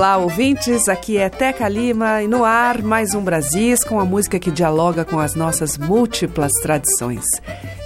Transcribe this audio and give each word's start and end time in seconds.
Olá, 0.00 0.16
ouvintes. 0.16 0.88
Aqui 0.88 1.18
é 1.18 1.28
Teca 1.28 1.68
Lima 1.68 2.22
e 2.22 2.26
no 2.26 2.42
ar 2.42 2.80
mais 2.80 3.14
um 3.14 3.20
Brasis 3.20 3.84
com 3.84 4.00
a 4.00 4.04
música 4.06 4.38
que 4.38 4.50
dialoga 4.50 5.04
com 5.04 5.20
as 5.20 5.34
nossas 5.34 5.76
múltiplas 5.76 6.52
tradições. 6.62 7.26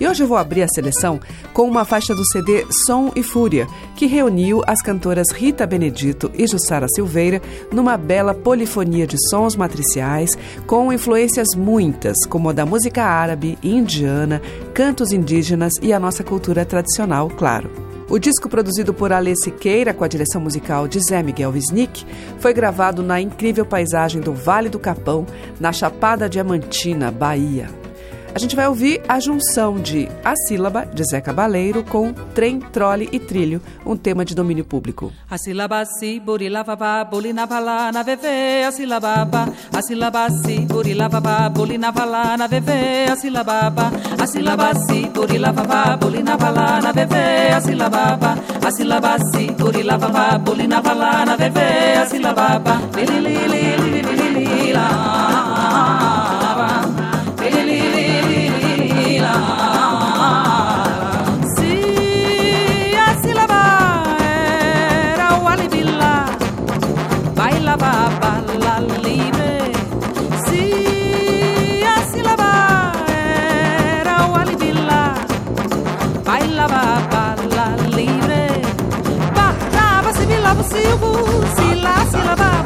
E 0.01 0.07
hoje 0.07 0.23
eu 0.23 0.29
vou 0.29 0.37
abrir 0.37 0.63
a 0.63 0.69
seleção 0.69 1.19
com 1.53 1.65
uma 1.69 1.85
faixa 1.85 2.15
do 2.15 2.25
CD 2.25 2.65
Som 2.87 3.11
e 3.17 3.23
Fúria, 3.25 3.67
que 3.97 4.07
reuniu 4.07 4.63
as 4.65 4.81
cantoras 4.81 5.33
Rita 5.33 5.67
Benedito 5.67 6.31
e 6.39 6.47
Jussara 6.47 6.87
Silveira 6.89 7.43
numa 7.73 7.97
bela 7.97 8.33
polifonia 8.33 9.09
de 9.09 9.17
sons 9.29 9.57
matriciais 9.57 10.39
com 10.69 10.93
influências 10.93 11.49
muitas, 11.57 12.15
como 12.29 12.49
a 12.49 12.53
da 12.53 12.65
música 12.65 13.03
árabe, 13.03 13.59
indiana, 13.61 14.41
cantos 14.73 15.11
indígenas 15.11 15.73
e 15.83 15.93
a 15.93 15.99
nossa 15.99 16.23
cultura 16.23 16.65
tradicional, 16.65 17.29
claro. 17.29 17.94
O 18.09 18.19
disco 18.19 18.49
produzido 18.49 18.93
por 18.93 19.13
Alê 19.13 19.35
Siqueira, 19.35 19.95
com 19.95 20.05
a 20.05 20.09
direção 20.09 20.41
musical 20.41 20.87
de 20.87 21.01
Zé 21.01 21.23
Miguel 21.23 21.51
Wisnik, 21.51 22.05
foi 22.39 22.53
gravado 22.53 23.03
na 23.03 23.21
incrível 23.21 23.65
paisagem 23.65 24.21
do 24.21 24.35
Vale 24.35 24.69
do 24.69 24.79
Capão, 24.79 25.27
na 25.59 25.73
Chapada 25.73 26.29
Diamantina, 26.29 27.11
Bahia. 27.11 27.84
A 28.35 28.39
gente 28.41 28.57
vai 28.57 28.67
ouvir 28.67 29.01
a 29.07 29.21
junção 29.21 29.79
de 29.79 30.09
A 30.25 30.35
Sílaba, 30.35 30.85
de 30.85 31.05
Zé 31.05 31.21
Cabaleiro, 31.21 31.85
com 31.85 32.13
Trem, 32.35 32.59
Trole 32.59 33.09
e 33.13 33.21
Trilho, 33.21 33.63
um 33.87 33.97
tema 33.97 34.25
de 34.25 34.35
domínio 34.35 34.65
público. 34.65 35.13
A 35.31 35.39
sílaba 35.39 35.85
si, 35.85 36.19
burilavaba, 36.19 37.05
bulinavala, 37.05 37.93
na 37.93 38.03
veve, 38.03 38.65
a 38.67 38.73
sílaba 38.73 39.29
a 39.73 39.83
sílaba 39.83 40.29
si, 40.31 40.67
burilavaba, 40.67 41.49
bulinavala, 41.49 42.37
na 42.37 42.49
veve, 42.49 43.07
a 43.09 43.15
sílaba 43.15 43.73
a 44.19 44.27
sílaba 44.27 44.73
si, 44.89 45.07
burilavaba, 45.11 45.97
bulinavala, 45.97 46.81
na 46.83 46.91
veve, 46.91 47.53
a 47.55 47.61
sílaba 47.61 48.19
a 48.67 48.71
sílaba 48.73 49.17
si, 49.31 49.53
burilavaba, 49.53 50.39
bulinavala, 50.39 51.25
na 51.25 51.37
veve, 51.37 51.99
a 52.03 52.07
sílaba 52.07 52.61
li 52.97 53.05
li 53.07 53.37
li 53.47 53.77
li 53.77 54.03
li 54.03 54.29
li 54.35 55.14
baba, 82.37 82.64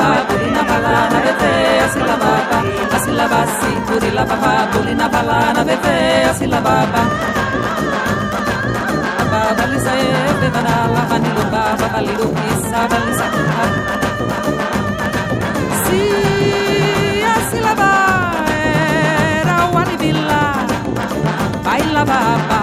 baha, 0.00 0.20
tulina 0.28 0.62
bala 0.68 0.94
na 1.12 1.18
bete, 1.24 1.52
asila 1.84 2.16
baba, 2.22 2.58
asila 2.96 3.24
basi, 3.32 3.70
tulila 3.88 4.22
baha, 4.30 4.52
tulina 4.72 5.06
bala 5.14 5.38
na 5.56 5.62
bete, 5.68 5.96
asila 6.30 6.60
baba. 6.66 7.02
Baba 9.32 9.64
lisa 9.72 9.92
e 10.04 10.08
bevana 10.40 10.74
la 10.94 11.02
hanilo 11.10 11.44
baba. 11.54 11.86
Si 15.84 16.02
asila 17.34 17.72
baba 17.80 18.54
era 19.42 19.56
wani 19.74 19.96
villa, 20.02 20.42
baila 21.66 22.02
baba 22.10 22.60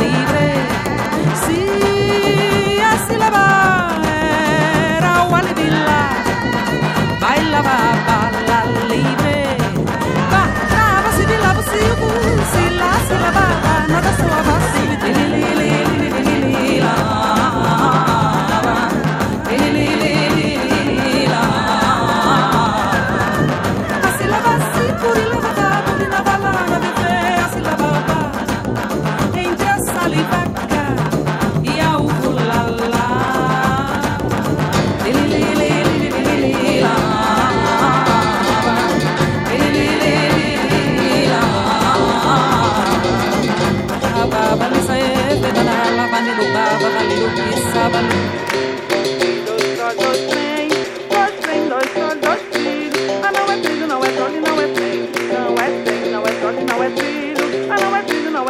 libre. 0.00 0.48
Si 1.42 1.58
asila 2.92 3.28
baba 3.36 4.14
era 4.98 5.12
wani 5.32 5.52
villa. 5.58 5.98
baila 7.20 7.60
va, 7.62 7.78
la 8.48 8.60
libre. 8.90 9.36
Va, 10.32 10.42
la, 10.74 10.86
va, 11.04 11.10
si, 11.16 11.24
la, 11.44 11.52
va, 11.56 11.62
si, 11.70 11.82
si, 12.52 12.64
la, 12.80 12.90
si, 13.08 13.16
la, 13.24 13.30
va, 13.36 13.46
va, 13.66 13.76
nada, 13.92 14.12
so, 14.18 14.26
va, 14.48 14.56
si, 14.72 14.82
li, 15.02 15.12
li, 15.18 15.26
li, 15.34 15.54
li. 15.60 15.87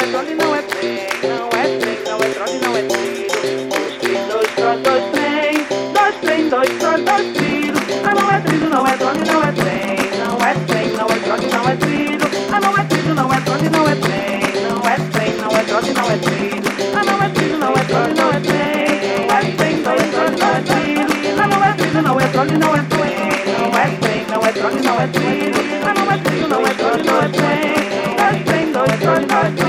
Trilho, 0.09 0.13
não 0.13 0.21
é 0.21 0.35
não 0.35 0.55
é 0.57 0.63
trem. 0.63 1.07
Não 1.23 1.49
é 1.49 1.79
trem, 1.79 1.99
não 2.05 2.19
é 2.19 2.29
trole, 2.31 2.59
não 2.63 2.77
é 2.77 2.83
trilho. 2.83 3.29
Dois, 4.29 4.49
dois, 4.57 4.81
dois, 4.83 5.05
trem, 5.13 5.67
dois, 5.93 6.15
trem, 6.23 6.49
dois, 6.49 6.69
dois, 6.81 7.05
dois, 7.05 7.37
trilho. 7.37 7.75
Ah, 8.05 8.15
não 8.15 8.31
é 8.33 8.41
trilho, 8.41 8.71
não 8.71 8.87
é 8.87 8.97
trole, 8.97 9.19
não 9.27 9.43
é 9.43 9.53
trem. 9.53 9.99
Não 10.19 10.47
é 10.47 10.55
trem, 10.67 10.89
não 10.97 11.07
é 11.07 11.19
trole, 11.19 11.47
não 11.53 11.69
é 11.69 11.77
trilho. 11.77 12.27
Ah, 12.53 12.61
não 12.61 12.79
é 12.79 12.85
trilho, 12.85 13.15
não 13.15 13.33
é 13.33 13.41
trole, 13.41 13.69
não 13.69 13.89
é 13.89 13.95
trem. 13.97 14.41
Não 14.69 14.89
é 14.89 14.97
trem, 15.13 15.37
não 15.37 15.51
é 15.51 15.63
trole, 15.65 15.93
não 15.93 16.11
é 16.11 16.17
trilho. 16.17 16.63
Ah, 16.95 17.05
não 17.05 17.23
é 17.23 17.29
trilho, 17.29 17.59
não 17.59 17.73
é 17.75 17.85
trole, 17.85 18.15
não 18.15 18.31
é 18.33 18.41
trem. 18.41 19.29
Não 19.29 19.37
é 19.37 19.53
trem, 19.57 19.83
dois, 19.83 20.03
dois, 20.11 20.35
dois, 20.41 20.65
trilho. 20.65 21.07
Ah, 21.39 21.47
não 21.47 21.65
é 21.65 21.73
trilho, 21.75 22.03
não 22.03 22.21
é 22.21 22.27
trole, 22.29 22.59
não 22.59 22.75
é 22.75 22.83
trem. 22.89 23.19
Não 23.61 23.79
é 23.79 23.87
trem, 24.01 24.25
não 24.31 24.47
é 24.47 24.53
trole, 24.53 24.81
não 24.83 25.01
é 25.01 25.07
trilho. 25.07 25.55
Ah, 25.85 25.95
não 25.95 26.13
é 26.13 26.19
trilho, 26.19 26.49
não 26.49 26.67
é 26.67 26.75
trole, 26.75 27.03
não 27.05 27.23
é 27.23 27.29
trem. 27.29 27.69
Não 28.17 28.27
é 28.27 28.43
trem, 28.45 28.73
dois, 28.73 29.01
dois, 29.01 29.27
dois, 29.27 29.55
trilho. 29.55 29.68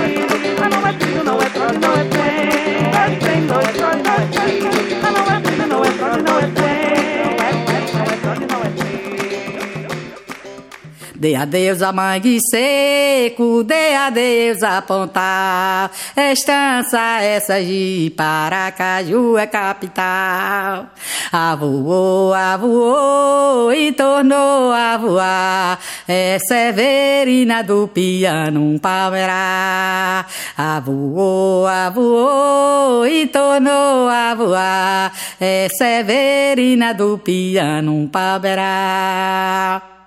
Dê 11.20 11.36
adeus 11.36 11.82
a 11.82 11.92
mangue 11.92 12.40
seco, 12.50 13.62
dê 13.66 13.94
adeus 13.94 14.64
a 14.64 14.82
pontal. 14.82 15.92
Estança 16.16 17.22
essa 17.22 17.62
de 17.62 18.14
Paracaju 18.16 19.38
é 19.38 19.46
capital. 19.46 20.86
Avoou, 21.30 22.34
avoou 22.34 23.74
e 23.74 23.92
tornou 23.92 24.72
a 24.72 24.96
voar. 24.96 25.80
É 26.08 26.38
Severina 26.40 27.64
do 27.64 27.90
piano 27.90 28.62
um 28.62 28.80
palmeirá. 28.80 30.26
Avoou, 30.58 31.68
avoou 31.68 33.06
e 33.06 33.28
tornou 33.28 34.08
a 34.08 34.34
voar. 34.36 35.12
É 35.38 35.68
Severina 35.78 36.94
do 36.94 37.18
piano 37.18 37.94
um 37.94 38.08
palmeirá. 38.08 39.99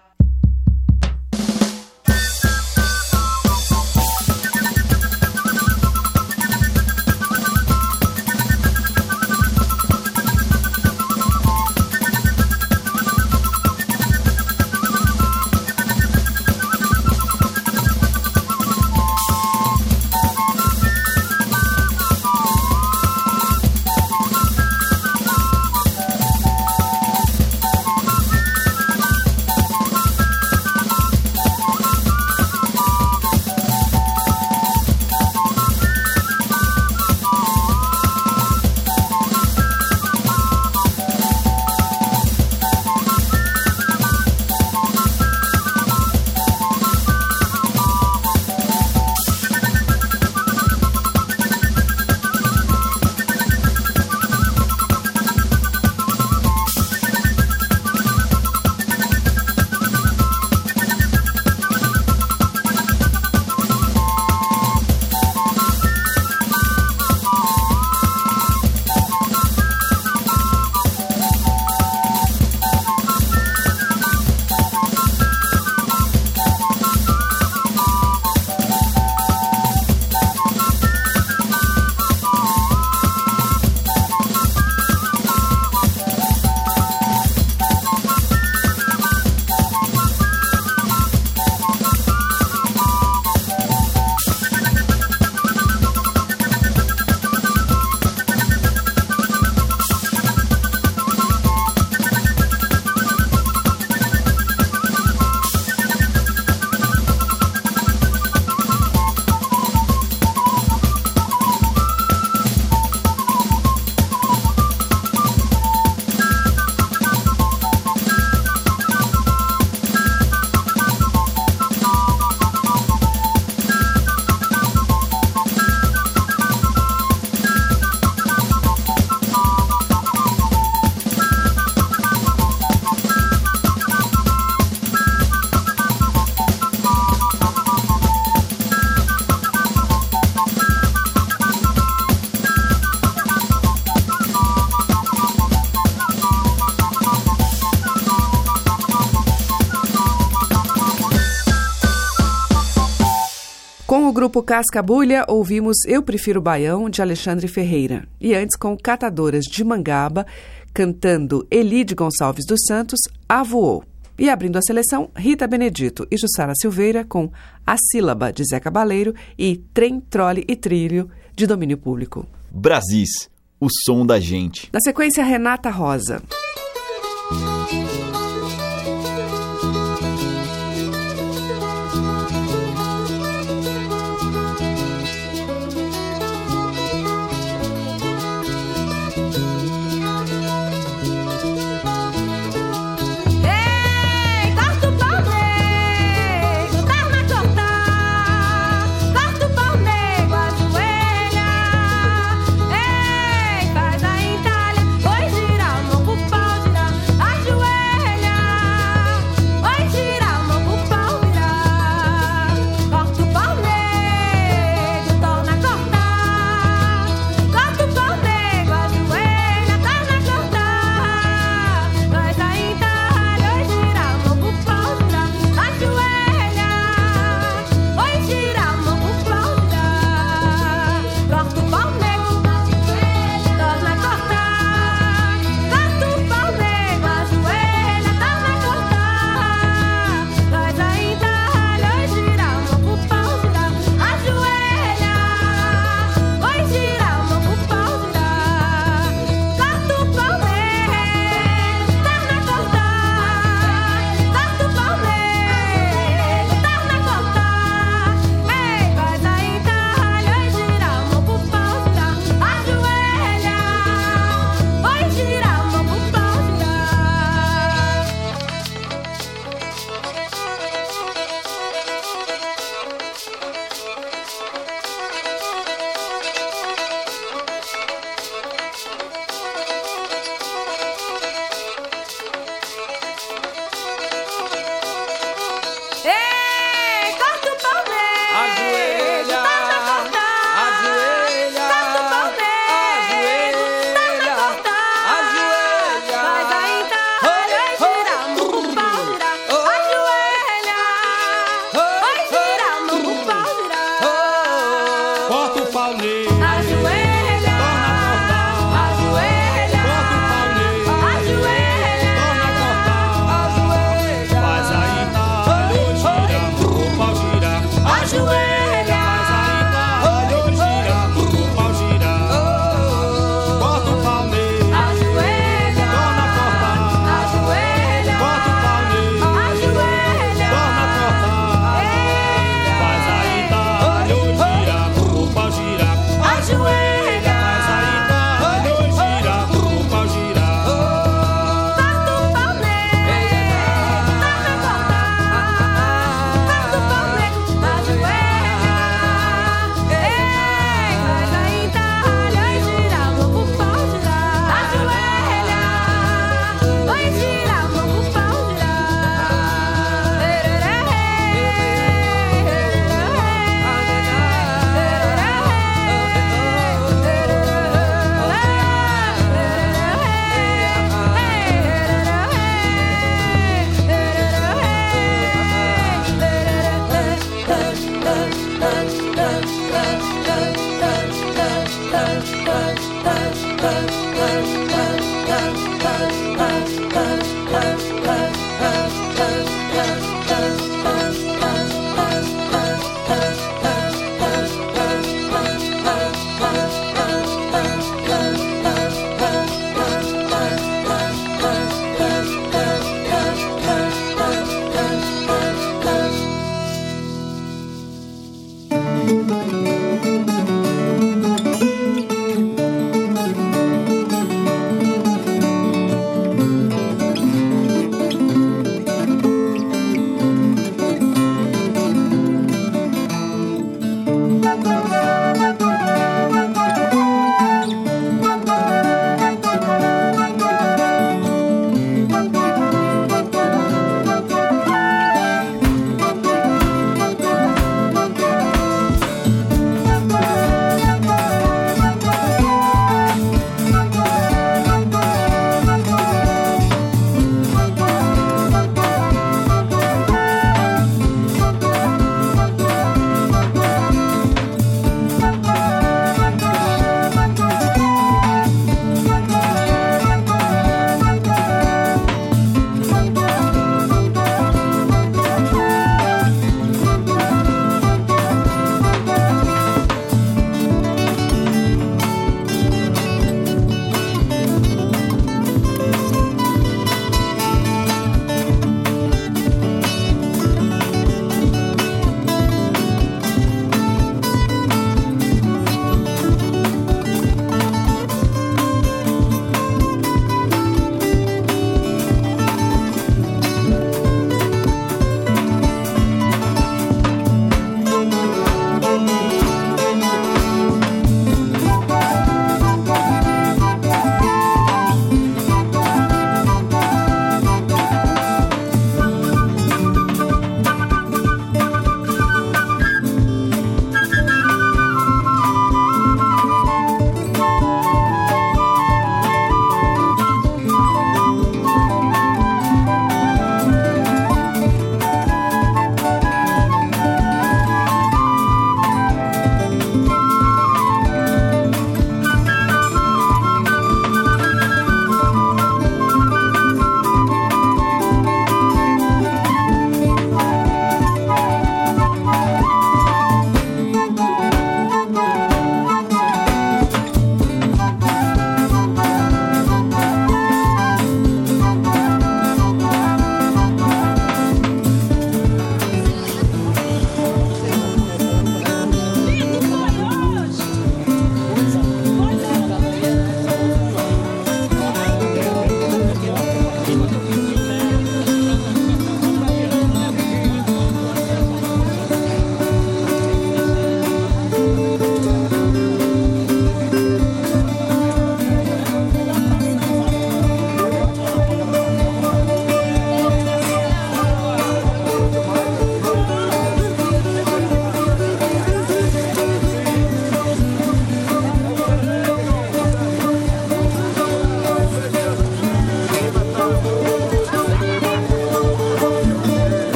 Grupo 154.23 154.41
Cascabulha, 154.41 155.25
ouvimos 155.27 155.79
Eu 155.85 156.01
Prefiro 156.01 156.41
Baião, 156.41 156.89
de 156.89 157.03
Alexandre 157.03 157.49
Ferreira. 157.49 158.07
E 158.21 158.37
antes, 158.37 158.57
com 158.57 158.77
Catadoras 158.77 159.43
de 159.47 159.65
Mangaba, 159.65 160.25
cantando 160.73 161.45
Elide 161.51 161.93
Gonçalves 161.93 162.47
dos 162.47 162.61
Santos, 162.65 163.01
Avoou. 163.29 163.83
E 164.17 164.31
abrindo 164.31 164.57
a 164.59 164.63
seleção, 164.63 165.11
Rita 165.17 165.49
Benedito 165.49 166.07
e 166.09 166.17
Jussara 166.17 166.53
Silveira 166.55 167.05
com 167.05 167.33
A 167.67 167.75
Sílaba, 167.77 168.33
de 168.33 168.45
Zé 168.45 168.61
Cabaleiro 168.61 169.13
e 169.37 169.57
Trem, 169.75 169.99
Trole 169.99 170.45
e 170.47 170.55
Trilho, 170.55 171.11
de 171.35 171.45
domínio 171.45 171.77
público. 171.77 172.25
Brasis, 172.49 173.29
o 173.59 173.67
som 173.85 174.07
da 174.07 174.21
gente. 174.21 174.71
Na 174.73 174.79
sequência, 174.81 175.25
Renata 175.25 175.69
Rosa. 175.69 176.23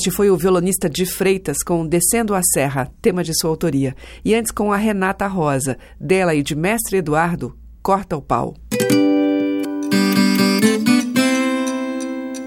Este 0.00 0.10
foi 0.10 0.30
o 0.30 0.36
violonista 0.38 0.88
de 0.88 1.04
Freitas 1.04 1.58
com 1.62 1.86
Descendo 1.86 2.34
a 2.34 2.40
Serra, 2.42 2.90
tema 3.02 3.22
de 3.22 3.38
sua 3.38 3.50
autoria. 3.50 3.94
E 4.24 4.34
antes 4.34 4.50
com 4.50 4.72
a 4.72 4.76
Renata 4.78 5.26
Rosa, 5.26 5.76
dela 6.00 6.34
e 6.34 6.42
de 6.42 6.56
Mestre 6.56 6.96
Eduardo, 6.96 7.54
Corta 7.82 8.16
o 8.16 8.22
Pau. 8.22 8.56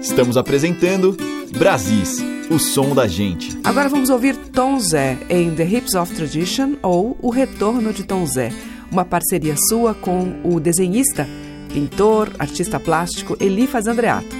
Estamos 0.02 0.36
apresentando 0.36 1.16
Brasis, 1.56 2.18
o 2.50 2.58
som 2.58 2.92
da 2.92 3.06
gente. 3.06 3.56
Agora 3.62 3.88
vamos 3.88 4.10
ouvir 4.10 4.36
Tom 4.36 4.80
Zé 4.80 5.16
em 5.30 5.54
The 5.54 5.64
Hips 5.64 5.94
of 5.94 6.12
Tradition 6.12 6.74
ou 6.82 7.16
O 7.22 7.30
Retorno 7.30 7.92
de 7.92 8.02
Tom 8.02 8.26
Zé, 8.26 8.52
uma 8.90 9.04
parceria 9.04 9.54
sua 9.68 9.94
com 9.94 10.40
o 10.42 10.58
desenhista, 10.58 11.24
pintor, 11.72 12.32
artista 12.36 12.80
plástico 12.80 13.36
Elifas 13.38 13.86
Andreato, 13.86 14.34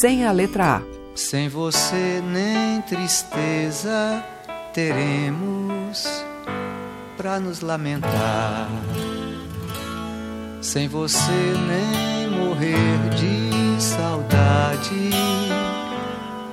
sem 0.00 0.24
a 0.24 0.30
letra 0.30 0.76
A. 0.76 0.91
Sem 1.14 1.46
você 1.46 2.22
nem 2.24 2.80
tristeza 2.82 4.24
teremos 4.72 6.24
para 7.18 7.38
nos 7.38 7.60
lamentar. 7.60 8.66
Sem 10.62 10.88
você 10.88 11.54
nem 11.68 12.30
morrer 12.30 13.10
de 13.10 13.82
saudade, 13.82 15.10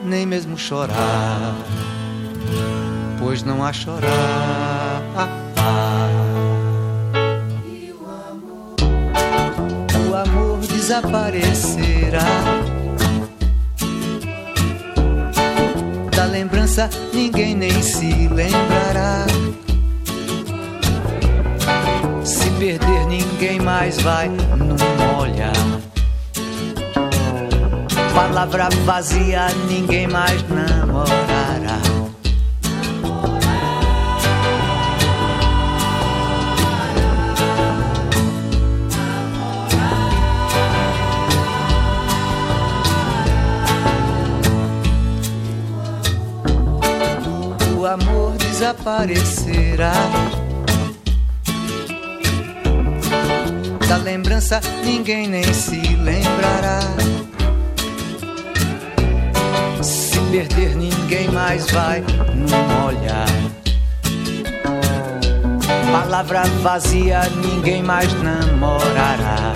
nem 0.04 0.25
mesmo 0.25 0.58
chorar, 0.58 1.56
pois 3.18 3.44
não 3.44 3.63
há 3.63 3.72
chorar. 3.72 5.01
O 10.10 10.16
amor 10.16 10.60
desaparecerá 10.60 12.20
lembrança 16.30 16.90
ninguém 17.14 17.56
nem 17.56 17.82
se 17.82 18.28
lembrará. 18.28 19.26
Se 22.24 22.50
perder, 22.52 23.06
ninguém 23.08 23.60
mais 23.60 24.00
vai 24.02 24.30
não 24.30 25.20
olhar. 25.20 25.54
Palavra 28.13 28.70
vazia, 28.86 29.48
ninguém 29.68 30.08
mais 30.08 30.44
namorará. 30.50 31.99
Desaparecerá. 48.60 49.93
Da 53.88 53.95
lembrança 53.95 54.60
ninguém 54.84 55.30
nem 55.30 55.54
se 55.54 55.80
lembrará. 55.95 56.82
Se 59.82 60.19
perder, 60.30 60.76
ninguém 60.76 61.30
mais 61.30 61.72
vai 61.72 62.04
não 62.36 62.88
olhar. 62.88 63.28
Palavra 65.89 66.43
vazia, 66.62 67.22
ninguém 67.41 67.82
mais 67.82 68.12
namorará. 68.22 69.54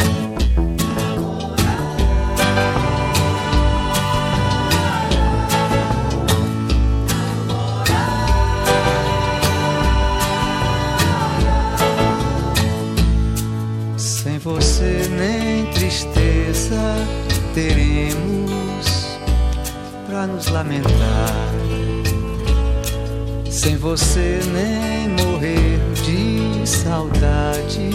Tristeza 15.94 16.82
teremos 17.54 19.20
para 20.08 20.26
nos 20.26 20.48
lamentar. 20.48 21.54
Sem 23.48 23.78
você 23.78 24.40
nem 24.52 25.10
morrer 25.10 25.80
de 26.04 26.68
saudade, 26.68 27.92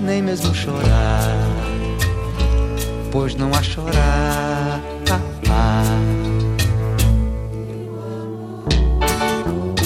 nem 0.00 0.20
mesmo 0.20 0.52
chorar, 0.52 1.36
pois 3.12 3.36
não 3.36 3.54
há 3.54 3.62
chorar. 3.62 4.80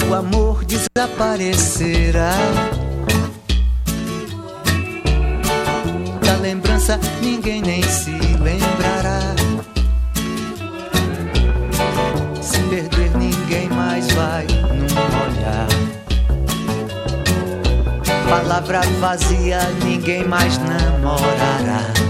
O 0.09 0.13
amor 0.13 0.63
desaparecerá 0.65 2.31
lembrança 6.87 6.99
ninguém 7.21 7.61
nem 7.61 7.83
se 7.83 8.11
lembrará. 8.11 9.19
Se 12.41 12.59
perder, 12.69 13.11
ninguém 13.17 13.69
mais 13.69 14.09
vai 14.13 14.45
num 14.47 14.85
olhar. 15.25 15.67
Palavra 18.29 18.81
vazia, 18.99 19.59
ninguém 19.83 20.25
mais 20.25 20.57
namorará. 20.59 22.06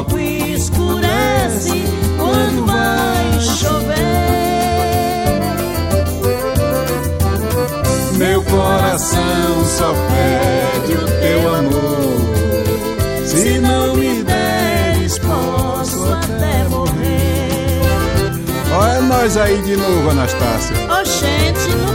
Logo 0.00 0.18
escurece 0.18 1.84
quando 2.16 2.66
vai 2.66 3.40
chover. 3.40 3.96
Meu 8.16 8.42
coração 8.44 9.64
só 9.66 9.92
pede 9.92 10.92
o 10.94 11.06
teu 11.20 11.54
amor. 11.54 13.26
Se 13.26 13.58
não 13.58 13.96
me 13.96 14.22
deres, 14.22 15.18
posso 15.18 16.12
até 16.12 16.64
morrer. 16.68 17.80
Olha 18.72 19.00
nós 19.02 19.36
aí 19.36 19.60
de 19.62 19.76
novo, 19.76 20.10
Anastácia. 20.10 20.76
Oxente, 21.00 21.68
nunca 21.76 21.88
é 21.88 21.89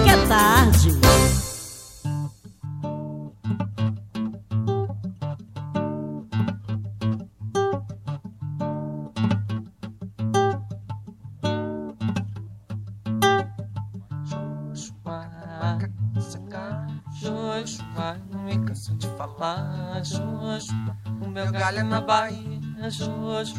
Jojo, 23.25 23.55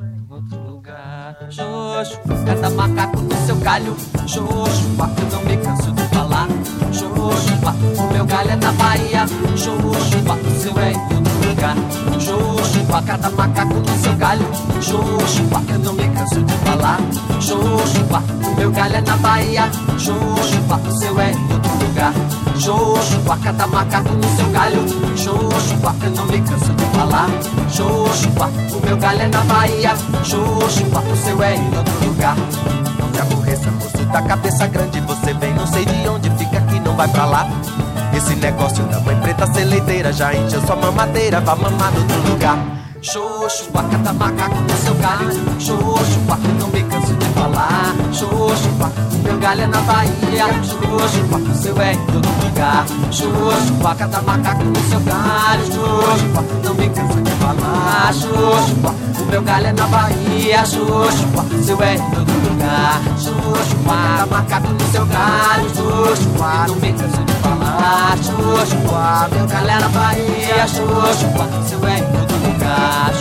em 0.00 0.32
outro 0.32 0.58
lugar. 0.70 1.36
Jojo, 1.50 2.18
cada 2.46 2.70
macaco 2.70 3.20
no 3.20 3.46
seu 3.46 3.56
galho. 3.56 3.94
Jojo, 4.24 4.46
eu 4.48 5.30
não 5.32 5.44
me 5.44 5.56
canso 5.58 5.92
de 5.92 6.02
falar. 6.04 6.48
Jojo, 6.90 8.02
o 8.02 8.12
meu 8.14 8.24
galho 8.24 8.52
é 8.52 8.56
na 8.56 8.72
Bahia. 8.72 9.26
Jojo, 9.54 9.90
o 9.90 10.60
seu 10.62 10.78
é 10.78 10.92
em 10.92 11.14
outro 11.14 11.46
lugar. 11.46 11.76
Jojo, 12.18 12.86
cada 13.06 13.28
macaco 13.28 13.74
no 13.74 13.98
seu 13.98 14.16
galho. 14.16 14.46
Jojo, 14.80 15.42
eu 15.68 15.78
não 15.78 15.92
me 15.92 16.08
canso 16.08 16.42
de 16.42 16.54
falar. 16.54 16.98
Jojo, 17.38 18.00
o 18.50 18.56
meu 18.56 18.70
galho 18.70 18.96
é 18.96 19.00
na 19.02 19.16
Bahia. 19.18 19.70
Jojo, 19.98 20.16
o 20.16 20.98
seu 20.98 21.20
é 21.20 21.32
em 21.32 21.52
outro 21.52 21.86
lugar. 21.86 22.14
Joshua, 22.58 23.36
cada 23.42 23.66
macaco 23.66 24.12
no 24.14 24.36
seu 24.36 24.48
galho. 24.50 24.82
Joshua, 25.14 25.94
eu 26.02 26.10
não 26.12 26.26
me 26.26 26.40
canso 26.40 26.72
de 26.72 26.84
falar. 26.96 27.28
Joshua, 27.76 28.50
o 28.72 28.86
meu 28.86 28.96
galho 28.96 29.20
é 29.20 29.26
na 29.28 29.42
Bahia. 29.42 29.94
Joshua, 30.22 31.02
o 31.12 31.16
seu 31.16 31.42
é 31.42 31.56
em 31.56 31.76
outro 31.76 32.06
lugar. 32.06 32.34
Não 32.98 33.12
te 33.12 33.20
aborreça, 33.20 33.70
moço 33.70 33.98
da 34.06 34.22
cabeça 34.22 34.66
grande. 34.66 34.98
Você 35.02 35.34
vem, 35.34 35.52
não 35.52 35.66
sei 35.66 35.84
de 35.84 36.08
onde 36.08 36.30
fica 36.38 36.56
aqui, 36.56 36.80
não 36.80 36.96
vai 36.96 37.06
pra 37.08 37.26
lá. 37.26 37.46
Esse 38.16 38.34
negócio 38.36 38.82
da 38.84 38.98
mãe 39.00 39.14
preta 39.20 39.46
seleiteira 39.52 40.10
já 40.10 40.34
encheu 40.34 40.62
sua 40.62 40.74
mamadeira, 40.74 41.38
vá 41.42 41.54
mamar 41.54 41.92
no 41.92 42.00
outro 42.00 42.30
lugar. 42.30 42.56
Joshua, 43.06 43.84
cada 43.88 44.12
macaco 44.12 44.56
no 44.56 44.76
seu 44.78 44.94
galho. 44.96 45.30
Eu 45.30 46.54
não 46.58 46.66
me 46.68 46.82
canso 46.82 47.14
de 47.14 47.26
falar. 47.26 47.94
O 49.12 49.18
meu 49.22 49.38
galho 49.38 49.60
é 49.62 49.66
na 49.68 49.80
Bahia. 49.82 50.46
O 50.48 51.54
seu 51.54 51.80
é 51.80 51.92
em 51.92 52.06
todo 52.06 52.28
lugar. 52.44 52.84
Joshua, 53.12 53.94
cada 53.94 54.20
macaco 54.22 54.64
no 54.64 54.80
seu 54.88 54.98
galho. 55.00 55.64
Joshua, 55.66 56.44
não 56.64 56.74
me 56.74 56.88
canso 56.88 57.20
de 57.22 57.30
falar. 57.30 58.12
Joshua, 58.12 58.94
o 59.20 59.24
meu 59.30 59.42
galho 59.42 59.66
é 59.68 59.72
na 59.72 59.86
Bahia. 59.86 60.62
O 60.64 61.62
seu 61.62 61.82
é 61.82 61.94
em 61.94 62.10
todo 62.10 62.32
lugar. 62.50 63.00
Joshua, 63.18 63.46
cada 64.16 64.26
macaco 64.26 64.68
no 64.68 64.90
seu 64.90 65.06
galho. 65.06 65.68
Joshua, 65.68 66.66
não 66.66 66.74
me 66.74 66.92
canso 66.92 67.22
de 67.22 67.32
falar. 67.34 68.16
Joshua, 68.16 69.28
meu 69.30 69.46
galho 69.46 69.70
é 69.70 69.78
na 69.78 69.88
Bahia. 69.90 70.64
O 70.64 70.68
seu 70.68 71.86
é 71.86 71.98
em 71.98 72.02
todo 72.02 72.10
lugar. 72.10 72.15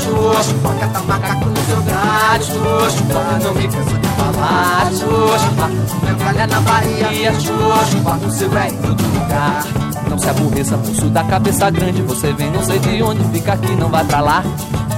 Joshua, 0.03 0.75
cada 0.79 1.01
macaco 1.01 1.45
no 1.45 1.57
seu 1.65 1.81
galho. 1.83 2.43
Joshua, 2.43 3.39
não 3.43 3.53
me 3.53 3.67
canso 3.67 3.97
de 3.97 4.07
falar. 4.09 4.91
Galho 6.19 6.39
é 6.39 6.47
na 6.47 6.61
Bahia. 6.61 7.31
Joshua, 7.33 8.15
o 8.25 8.31
seu 8.31 8.57
é 8.57 8.69
em 8.69 8.89
outro 8.89 9.07
lugar. 9.07 9.63
Não 10.09 10.17
se 10.17 10.29
aborreça, 10.29 10.77
pulso 10.77 11.09
da 11.09 11.23
cabeça 11.23 11.69
grande. 11.69 12.01
Você 12.03 12.33
vem, 12.33 12.51
não 12.51 12.63
sei 12.63 12.79
de 12.79 13.01
onde, 13.03 13.23
fica 13.31 13.53
aqui, 13.53 13.71
não 13.75 13.89
vai 13.89 14.03
pra 14.05 14.21
lá. 14.21 14.43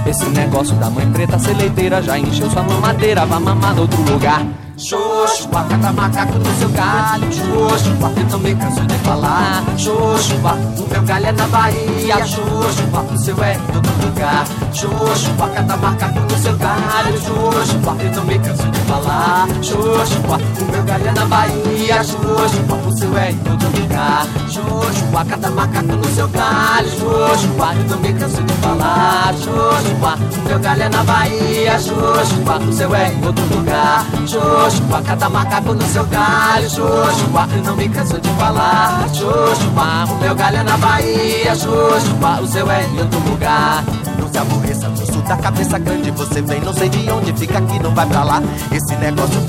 Esse 0.05 0.25
negócio 0.29 0.75
da 0.75 0.89
mãe 0.89 1.09
preta 1.11 1.37
seleiteira 1.37 2.01
já 2.01 2.17
encheu 2.17 2.49
sua 2.49 2.63
mamadeira, 2.63 3.25
vá 3.25 3.39
mamar 3.39 3.75
no 3.75 3.81
outro 3.81 4.01
lugar. 4.03 4.41
Xoxua, 4.77 5.63
cada 5.67 5.91
macaco 5.91 6.37
no 6.37 6.59
seu 6.59 6.69
galho. 6.69 7.33
Xoxua, 7.33 8.11
eu 8.15 8.25
não 8.29 8.39
me 8.39 8.53
canso 8.53 8.81
de 8.81 8.93
falar. 8.99 9.63
Xoxua, 9.75 10.53
o 10.53 10.87
meu 10.87 11.01
galho 11.01 11.25
é 11.25 11.31
na 11.31 11.47
Bahia. 11.47 12.25
Xoxua, 12.27 13.01
o 13.11 13.17
seu 13.17 13.43
é 13.43 13.55
em 13.55 13.59
todo 13.59 14.05
lugar. 14.05 14.45
Xoxua, 14.71 15.49
cada 15.55 15.77
macaco 15.77 16.19
no 16.19 16.37
seu 16.37 16.55
galho. 16.57 17.19
Xoxua, 17.19 17.97
eu 18.03 18.11
não 18.11 18.23
me 18.25 18.37
canso 18.37 18.67
de 18.69 18.79
falar. 18.81 19.47
Xoxua, 19.63 20.37
o 20.61 20.71
meu 20.71 20.83
galho 20.83 21.07
é 21.07 21.11
na 21.11 21.25
Bahia. 21.25 22.03
Xoxua, 22.03 22.77
o 22.85 22.97
seu 22.97 23.17
é 23.17 23.31
em 23.31 23.37
todo 23.37 23.81
lugar. 23.81 24.27
Xoxua, 24.47 25.25
cada 25.25 25.49
macaco 25.49 25.95
no 25.95 26.05
seu 26.13 26.27
galho. 26.27 26.89
Xoxua, 26.91 27.73
eu 27.73 27.83
não 27.89 27.97
me 27.97 28.13
canso 28.13 28.43
de 28.43 28.53
falar. 28.53 29.33
Xoxua, 29.33 30.19
o 30.37 30.47
meu 30.47 30.59
galho 30.59 30.83
é 30.83 30.89
na 30.89 31.03
Bahia. 31.03 31.79
Xoxua, 31.79 32.59
o 32.59 32.71
seu 32.71 32.93
é 32.93 33.11
em 33.11 33.25
outro 33.25 33.43
lugar. 33.55 34.05
Xoxua, 34.27 34.66
Joshua, 34.67 35.01
cada 35.01 35.29
macaco 35.29 35.73
no 35.73 35.81
seu 35.83 36.03
galho, 36.07 36.67
Joshua, 36.67 37.47
eu 37.55 37.63
não 37.63 37.77
me 37.77 37.87
canso 37.87 38.19
de 38.19 38.29
falar, 38.31 39.07
Joshua, 39.13 40.05
o 40.11 40.15
meu 40.19 40.35
galho 40.35 40.57
é 40.57 40.63
na 40.63 40.75
Bahia, 40.75 41.55
Joshua, 41.55 42.41
o 42.41 42.47
seu 42.47 42.69
é 42.69 42.83
em 42.83 42.99
outro 42.99 43.17
lugar. 43.19 43.81
Não 44.19 44.27
se 44.27 44.37
aborreça, 44.37 44.89
moço 44.89 45.21
da 45.21 45.37
cabeça 45.37 45.79
grande, 45.79 46.11
você 46.11 46.41
vem, 46.41 46.59
não 46.59 46.73
sei 46.73 46.89
de 46.89 47.09
onde, 47.09 47.31
fica 47.31 47.59
aqui, 47.59 47.79
não 47.81 47.95
vai 47.95 48.05
pra 48.07 48.25
lá. 48.25 48.41
Esse 48.69 48.93
negócio 48.97 49.39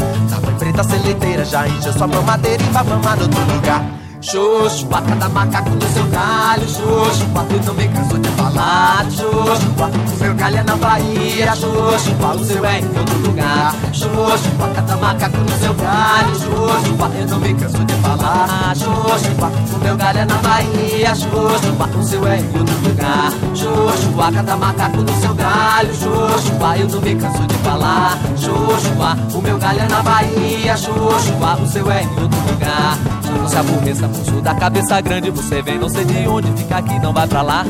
mãe 0.40 0.54
preta 0.57 0.85
seleiteira 0.85 1.44
já 1.44 1.66
encheu 1.66 1.92
sua 1.92 2.07
mamadeira 2.07 2.62
e 2.62 2.66
vai 2.66 2.85
mamar 2.85 3.16
no 3.16 3.24
outro 3.24 3.40
lugar. 3.52 3.85
Joshua, 4.20 5.00
cada 5.00 5.28
macaco 5.28 5.70
no 5.70 5.88
seu 5.92 6.04
galho, 6.07 6.66
Joshua, 6.66 7.46
eu 7.50 7.62
não 7.64 7.74
me 7.74 7.88
canso 7.88 8.18
de 8.18 8.28
falar, 8.31 9.04
Joshua, 9.11 9.90
o 10.12 10.22
meu 10.22 10.35
galho 10.35 10.57
é 10.57 10.62
na 10.64 10.76
Bahia, 10.76 11.52
Joshua, 11.54 12.35
o 12.35 12.44
seu 12.44 12.64
é 12.64 12.81
em 12.81 12.98
outro 12.98 13.18
lugar, 13.18 13.74
Joshua, 13.92 14.70
cada 14.74 14.96
macaco 14.96 15.37
no 15.37 15.59
seu 15.59 15.72
galho, 15.74 16.33
Joshua, 16.33 17.11
eu 17.16 17.28
não 17.28 17.38
me 17.38 17.54
canso 17.54 17.85
de 17.85 17.94
falar, 17.94 18.74
Joshua, 18.74 19.52
o 19.72 19.78
meu 19.78 19.96
galho 19.96 20.18
é 20.18 20.24
na 20.24 20.35
Bahia, 20.38 21.12
Joshua, 21.14 21.88
o 21.96 22.02
seu 22.02 22.26
é 22.26 22.40
em 22.40 22.59
outro 22.59 22.88
lugar, 22.88 23.33
Joshua, 23.54 24.33
cada 24.33 24.57
macaco 24.57 24.96
no 24.96 25.20
seu 25.20 25.35
galho, 25.35 25.92
Joshua, 25.92 26.76
eu 26.76 27.00
me 27.00 27.14
canso 27.14 27.46
de 27.46 27.54
falar, 27.59 28.18
Joshua, 28.37 29.16
o 29.33 29.40
meu 29.40 29.59
galho 29.59 29.81
é 29.81 29.88
na 29.88 30.02
Bahia, 30.02 30.74
Joshua, 30.74 31.59
o 31.62 31.66
seu 31.68 31.88
é 31.92 32.02
em 32.02 32.09
outro 32.09 32.40
lugar, 32.40 32.47
não 33.38 33.49
se 33.49 33.57
aborreça, 33.57 34.09
moço 34.09 34.40
da 34.42 34.55
cabeça 34.55 35.01
grande, 35.01 35.31
você 35.31 35.62
vem, 35.62 35.79
não 35.79 35.88
sei 35.88 36.05
de 36.05 36.29
onde, 36.29 36.51
fica 36.53 36.79
aqui, 36.79 36.99
não 37.01 37.12
vai 37.12 37.27
pra 37.27 37.42
lá. 37.42 37.64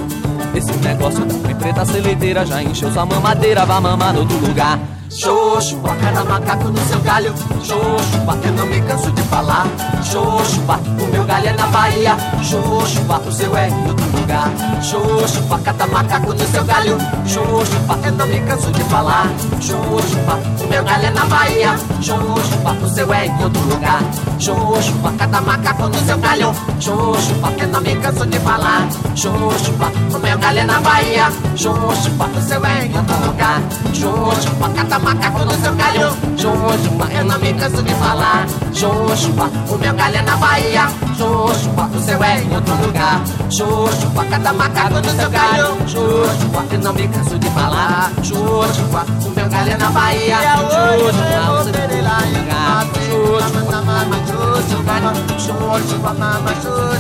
Esse 0.54 0.72
negócio 0.78 1.24
da 1.24 1.54
preta 1.54 1.84
seleiteira 1.84 2.44
já 2.44 2.62
encheu 2.62 2.92
sua 2.92 3.06
mamadeira, 3.06 3.64
vá 3.66 3.80
mamar 3.80 4.12
no 4.12 4.20
outro 4.20 4.38
lugar. 4.38 4.78
Xoxua, 5.10 5.96
cada 6.02 6.22
macaco 6.22 6.68
no 6.68 6.78
seu 6.86 7.00
galho. 7.00 7.32
Xoxua, 7.62 8.38
eu 8.44 8.52
não 8.52 8.66
me 8.66 8.80
canso 8.82 9.10
de 9.10 9.22
falar. 9.22 9.66
Xoxua, 10.02 10.78
o 11.00 11.06
meu 11.06 11.24
galho 11.24 11.48
é 11.48 11.52
na 11.54 11.66
Bahia. 11.68 12.16
Xoxua, 12.42 13.18
o 13.26 13.32
seu 13.32 13.56
é 13.56 13.68
em 13.68 13.88
outro 13.88 14.04
lugar. 14.18 14.50
Xoxua, 14.82 15.58
cada 15.64 15.86
macaco 15.86 16.34
no 16.34 16.46
seu 16.48 16.62
galho. 16.64 16.98
Xoxua, 17.26 17.98
eu 18.04 18.12
não 18.12 18.26
me 18.26 18.40
canso 18.40 18.70
de 18.70 18.84
falar. 18.84 19.26
Xoxua, 19.60 20.40
o 20.62 20.68
meu 20.68 20.84
galho 20.84 21.06
é 21.06 21.10
na 21.10 21.24
Bahia. 21.24 21.78
Xoxua, 22.02 22.72
o 22.82 22.88
seu 22.88 23.12
é 23.14 23.26
em 23.26 23.42
outro 23.42 23.62
lugar. 23.62 24.02
Xoxua, 24.38 25.12
cada 25.18 25.40
macaco 25.40 25.88
no 25.88 25.98
seu 26.04 26.18
galho. 26.18 26.54
Xoxua, 26.80 27.52
eu 27.58 27.68
não 27.68 27.80
me 27.80 27.96
canso 27.96 28.26
de 28.26 28.38
falar. 28.40 28.86
Xoxua, 29.14 29.90
o 30.14 30.18
meu 30.18 30.38
galho 30.38 30.58
é 30.58 30.64
na 30.64 30.80
Bahia. 30.80 31.32
Xoxua, 31.56 32.28
o 32.36 32.42
seu 32.42 32.64
é 32.66 32.84
em 32.84 32.96
outro 32.96 33.26
lugar. 33.26 33.62
Xoxua, 33.94 34.68
cada 34.76 34.97
macaco 35.00 35.44
no 35.44 35.52
seu 35.52 35.74
galho. 35.74 36.10
Joshua, 36.36 37.08
eu 37.12 37.24
não 37.24 37.38
me 37.38 37.52
canso 37.54 37.82
de 37.82 37.94
falar. 37.94 38.46
Joshua, 38.72 39.50
o 39.68 39.78
meu 39.78 39.94
galho 39.94 40.16
é 40.16 40.22
na 40.22 40.36
Bahia. 40.36 40.88
Joshua, 41.16 41.90
o 41.94 42.00
seu 42.00 42.22
é 42.22 42.42
em 42.42 42.54
outro 42.54 42.74
lugar. 42.86 43.20
Joshua, 43.48 44.24
cada 44.30 44.52
macaco 44.52 44.94
no 44.94 45.10
seu 45.10 45.30
galho. 45.30 45.76
Joshua, 45.86 46.64
eu 46.70 46.78
não 46.78 46.92
me 46.92 47.08
canso 47.08 47.38
de 47.38 47.50
falar. 47.50 48.12
Joshua, 48.22 49.06
o 49.24 49.30
meu 49.30 49.48
galho 49.48 49.72
é 49.72 49.76
na 49.76 49.90
Bahia. 49.90 50.36
Joshua, 50.56 51.60
o 51.60 51.64
seu 51.64 51.74
é 51.74 51.84
em 51.84 51.96
outro 51.98 52.38
lugar. 52.38 52.86
Joshua, 53.08 53.82
mama, 53.84 54.16
Joshua, 54.26 55.80
Joshua, 55.80 56.14
mama, 56.14 56.52
Joshua, 56.54 56.98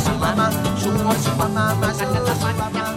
Joshua, 0.76 1.48
mama, 1.48 1.92
Joshua, 1.92 2.87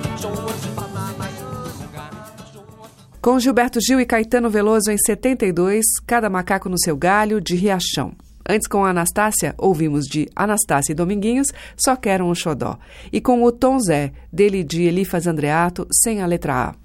Com 3.22 3.40
Gilberto 3.40 3.80
Gil 3.80 4.00
e 4.00 4.06
Caetano 4.06 4.50
Veloso 4.50 4.90
em 4.90 4.98
72, 4.98 5.86
Cada 6.08 6.28
Macaco 6.28 6.68
no 6.68 6.80
Seu 6.80 6.98
Galho, 6.98 7.40
de 7.40 7.56
Riachão. 7.56 8.14
Antes, 8.50 8.68
com 8.68 8.84
a 8.84 8.90
Anastácia, 8.90 9.54
ouvimos 9.60 10.06
de 10.06 10.28
Anastácia 10.36 10.92
e 10.92 10.96
Dominguinhos, 10.96 11.50
Só 11.78 11.96
Quero 11.96 12.26
um 12.26 12.34
Xodó. 12.34 12.80
E 13.14 13.22
com 13.22 13.44
o 13.44 13.52
Tom 13.52 13.80
Zé, 13.80 14.12
dele 14.34 14.64
de 14.64 14.82
Elifas 14.82 15.28
Andreato, 15.28 15.88
sem 15.92 16.20
a 16.20 16.26
letra 16.26 16.70
A. 16.70 16.76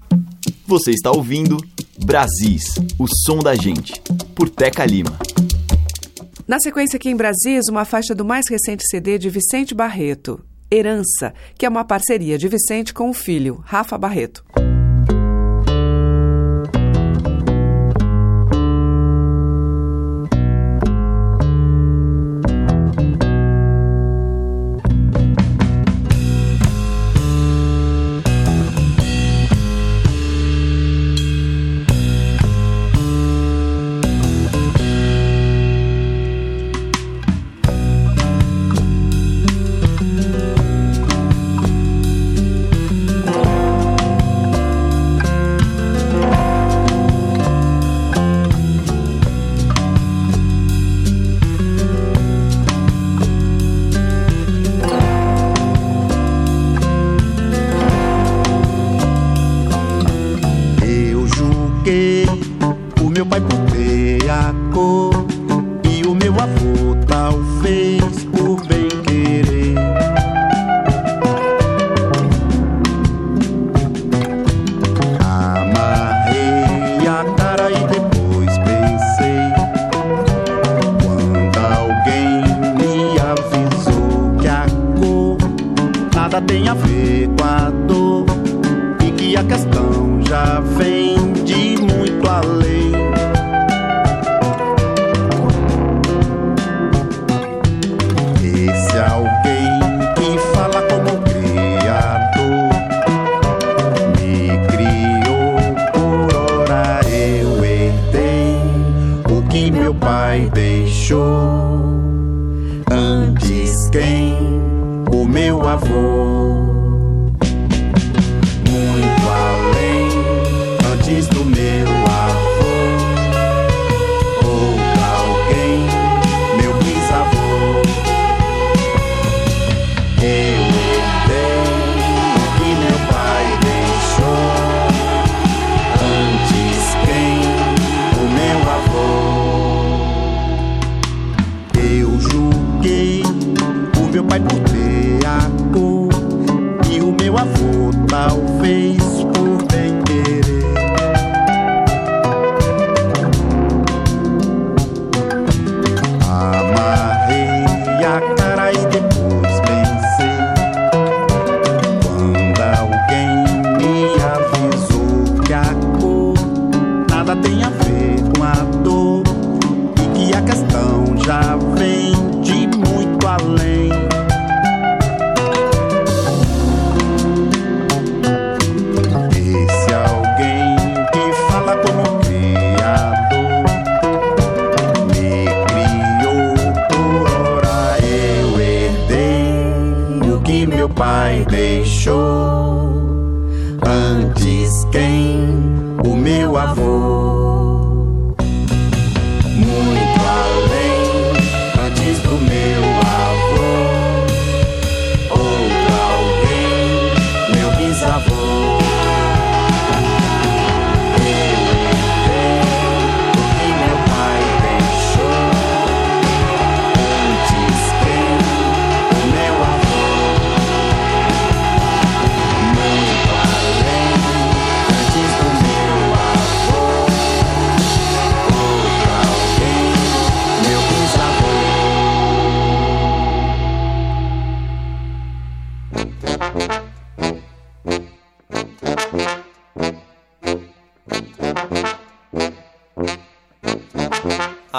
Você 0.67 0.91
está 0.91 1.09
ouvindo 1.09 1.57
Brasis, 2.05 2.65
o 2.99 3.07
som 3.25 3.39
da 3.39 3.55
gente, 3.55 3.99
por 4.35 4.47
Teca 4.47 4.85
Lima. 4.85 5.17
Na 6.47 6.59
sequência 6.59 6.97
aqui 6.97 7.09
em 7.09 7.15
Brasis, 7.15 7.67
uma 7.67 7.83
faixa 7.83 8.13
do 8.13 8.23
mais 8.23 8.47
recente 8.47 8.83
CD 8.87 9.17
de 9.17 9.31
Vicente 9.31 9.73
Barreto, 9.73 10.39
Herança, 10.69 11.33
que 11.57 11.65
é 11.65 11.69
uma 11.69 11.83
parceria 11.83 12.37
de 12.37 12.47
Vicente 12.47 12.93
com 12.93 13.09
o 13.09 13.13
filho, 13.13 13.63
Rafa 13.65 13.97
Barreto. 13.97 14.45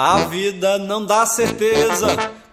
A 0.01 0.19
vida 0.19 0.77
não 0.77 1.03
dá 1.03 1.25
certeza, 1.25 2.07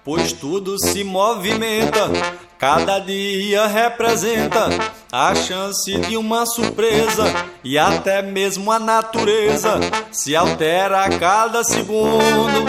pois 0.05 0.33
tudo 0.33 0.77
se 0.81 1.05
movimenta. 1.05 2.11
Cada 2.59 2.99
dia 2.99 3.69
representa 3.69 4.69
a 5.13 5.33
chance 5.33 5.97
de 5.97 6.17
uma 6.17 6.45
surpresa 6.45 7.23
e 7.63 7.79
até 7.79 8.21
mesmo 8.21 8.73
a 8.73 8.81
natureza 8.81 9.79
se 10.11 10.35
altera 10.35 11.05
a 11.05 11.19
cada 11.21 11.63
segundo. 11.63 12.65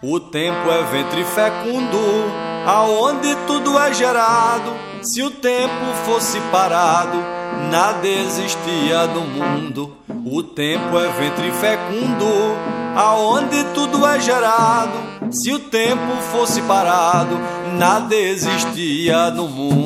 O 0.00 0.20
tempo 0.20 0.70
é 0.70 0.84
ventre 0.84 1.24
fecundo, 1.24 1.98
aonde 2.64 3.34
tudo 3.48 3.76
é 3.76 3.92
gerado. 3.92 4.72
Se 5.02 5.24
o 5.24 5.30
tempo 5.32 5.92
fosse 6.06 6.38
parado, 6.52 7.18
nada 7.68 8.06
existia 8.06 9.08
no 9.08 9.22
mundo. 9.22 9.96
O 10.24 10.40
tempo 10.40 10.96
é 10.96 11.08
ventre 11.08 11.50
fecundo, 11.50 12.83
aonde 12.94 13.64
tudo 13.74 14.06
é 14.06 14.20
gerado. 14.20 14.92
Se 15.30 15.52
o 15.52 15.58
tempo 15.58 16.14
fosse 16.32 16.62
parado, 16.62 17.38
nada 17.78 18.14
existia 18.14 19.30
no 19.30 19.48
mundo. 19.48 19.83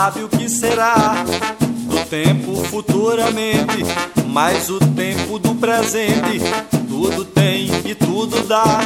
Sabe 0.00 0.24
o 0.24 0.28
que 0.30 0.48
será 0.48 1.12
do 1.60 2.06
tempo 2.06 2.64
futuramente, 2.64 3.84
mas 4.28 4.70
o 4.70 4.78
tempo 4.78 5.38
do 5.38 5.54
presente 5.54 6.40
tudo 6.88 7.22
tem 7.22 7.66
e 7.84 7.94
tudo 7.94 8.42
dá. 8.48 8.80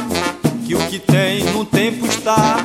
Que 0.67 0.75
o 0.75 0.79
que 0.89 0.99
tem 0.99 1.41
no 1.53 1.63
tempo 1.63 2.05
está 2.05 2.57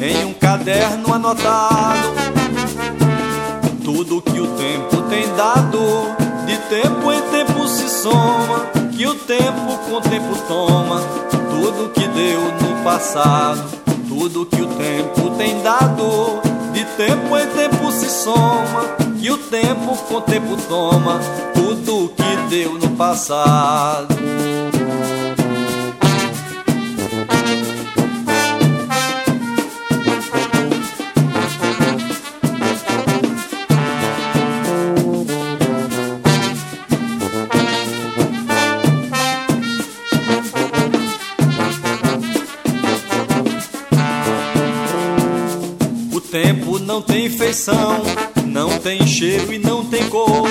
em 0.00 0.24
um 0.24 0.32
caderno 0.32 1.12
anotado. 1.12 2.14
Tudo 3.84 4.22
que 4.22 4.40
o 4.40 4.46
tempo 4.56 5.02
tem 5.10 5.28
dado, 5.36 5.78
de 6.46 6.56
tempo 6.70 7.12
em 7.12 7.20
tempo 7.30 7.68
se 7.68 7.90
soma. 7.90 8.70
Que 8.96 9.06
o 9.06 9.14
tempo 9.16 9.78
com 9.84 9.96
o 9.96 10.00
tempo 10.00 10.34
toma, 10.48 11.02
tudo 11.30 11.90
que 11.92 12.08
deu 12.08 12.40
no 12.40 12.82
passado. 12.82 13.82
Tudo 14.08 14.46
que 14.46 14.62
o 14.62 14.66
tempo 14.66 15.30
tem 15.36 15.60
dado, 15.62 16.51
de 16.82 16.96
tempo 16.96 17.38
em 17.38 17.46
tempo 17.48 17.92
se 17.92 18.08
soma. 18.08 18.96
Que 19.20 19.30
o 19.30 19.38
tempo 19.38 19.96
com 20.08 20.14
o 20.16 20.20
tempo 20.20 20.56
toma, 20.68 21.20
tudo 21.54 22.12
que 22.16 22.36
deu 22.50 22.74
no 22.74 22.90
passado. 22.96 24.12
Não 46.92 47.00
tem 47.00 47.30
feição, 47.30 48.02
não 48.44 48.78
tem 48.78 49.06
cheiro 49.06 49.50
e 49.50 49.58
não 49.58 49.82
tem 49.82 50.10
cor, 50.10 50.46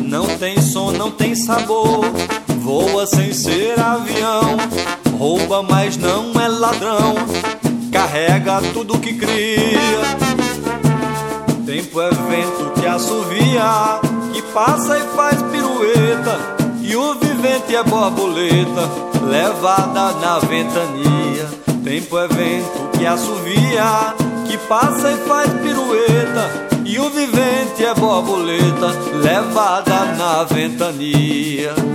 não 0.00 0.26
tem 0.26 0.60
som, 0.60 0.90
não 0.90 1.08
tem 1.08 1.36
sabor. 1.36 2.04
Voa 2.62 3.06
sem 3.06 3.32
ser 3.32 3.78
avião, 3.78 4.56
rouba, 5.16 5.62
mas 5.62 5.96
não 5.96 6.32
é 6.40 6.48
ladrão. 6.48 7.14
Carrega 7.92 8.60
tudo 8.72 8.98
que 8.98 9.14
cria. 9.14 10.00
Tempo 11.64 12.00
é 12.00 12.10
vento 12.10 12.72
que 12.80 12.86
assovia, 12.86 14.00
que 14.32 14.42
passa 14.52 14.98
e 14.98 15.02
faz 15.14 15.40
pirueta. 15.42 16.56
E 16.82 16.96
o 16.96 17.14
vivente 17.14 17.76
é 17.76 17.84
borboleta, 17.84 18.90
levada 19.22 20.10
na 20.14 20.40
ventania. 20.40 21.48
Tempo 21.84 22.18
é 22.18 22.26
vento 22.26 22.98
que 22.98 23.06
assovia 23.06 24.23
que 24.46 24.58
passa 24.58 25.12
e 25.12 25.16
faz 25.28 25.50
pirueta. 25.54 26.68
E 26.84 26.98
o 26.98 27.10
vivente 27.10 27.84
é 27.84 27.94
borboleta 27.94 28.88
levada 29.22 30.04
na 30.16 30.44
ventania. 30.44 31.93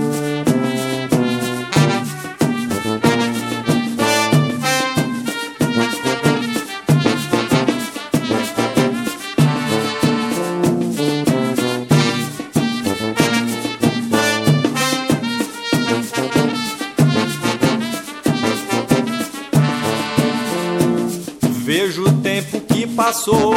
Passou, 23.10 23.54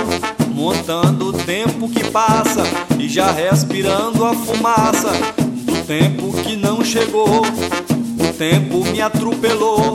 montando 0.49 1.27
o 1.27 1.33
tempo 1.33 1.87
que 1.87 2.03
passa 2.09 2.63
e 2.97 3.07
já 3.07 3.29
respirando 3.29 4.25
a 4.25 4.33
fumaça 4.33 5.11
do 5.37 5.85
tempo 5.85 6.33
que 6.41 6.55
não 6.55 6.83
chegou. 6.83 7.43
O 7.43 8.33
tempo 8.35 8.83
me 8.85 8.99
atropelou 8.99 9.93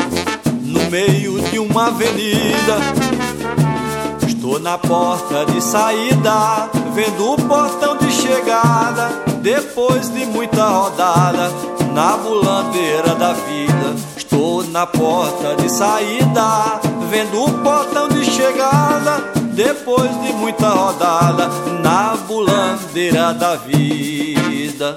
no 0.62 0.88
meio 0.88 1.40
de 1.50 1.58
uma 1.58 1.88
avenida. 1.88 2.76
Estou 4.28 4.60
na 4.60 4.78
porta 4.78 5.44
de 5.46 5.60
saída, 5.60 6.70
vendo 6.94 7.32
o 7.32 7.36
portão 7.36 7.96
de 7.96 8.12
chegada. 8.12 9.24
Depois 9.42 10.08
de 10.08 10.24
muita 10.24 10.68
rodada, 10.68 11.50
na 11.92 12.16
bulandeira 12.16 13.12
da 13.16 13.32
vida. 13.32 13.96
Estou 14.16 14.62
na 14.68 14.86
porta 14.86 15.56
de 15.56 15.68
saída, 15.68 16.80
vendo 17.10 17.42
o 17.42 17.52
portão 17.64 18.08
de 18.08 18.24
chegada. 18.24 19.37
Depois 19.58 20.08
de 20.22 20.32
muita 20.34 20.68
rodada 20.68 21.48
na 21.82 22.14
bulandeira 22.14 23.34
da 23.34 23.56
vida. 23.56 24.94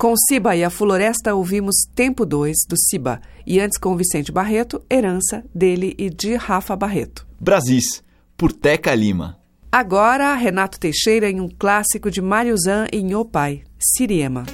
Com 0.00 0.14
Siba 0.16 0.56
e 0.56 0.64
a 0.64 0.70
Floresta 0.70 1.34
ouvimos 1.34 1.74
Tempo 1.94 2.24
2 2.24 2.56
do 2.66 2.74
Siba 2.74 3.20
e 3.46 3.60
antes 3.60 3.78
com 3.78 3.94
Vicente 3.94 4.32
Barreto, 4.32 4.82
Herança 4.90 5.44
dele 5.54 5.94
e 5.98 6.08
de 6.08 6.36
Rafa 6.36 6.74
Barreto. 6.74 7.26
Brasis, 7.38 8.02
por 8.34 8.50
Teca 8.50 8.94
Lima. 8.94 9.38
Agora, 9.70 10.34
Renato 10.36 10.80
Teixeira 10.80 11.28
em 11.28 11.38
um 11.38 11.50
clássico 11.50 12.10
de 12.10 12.22
Mariuzan 12.22 12.86
e 12.90 13.02
Nhopai, 13.02 13.62
Siriema. 13.78 14.46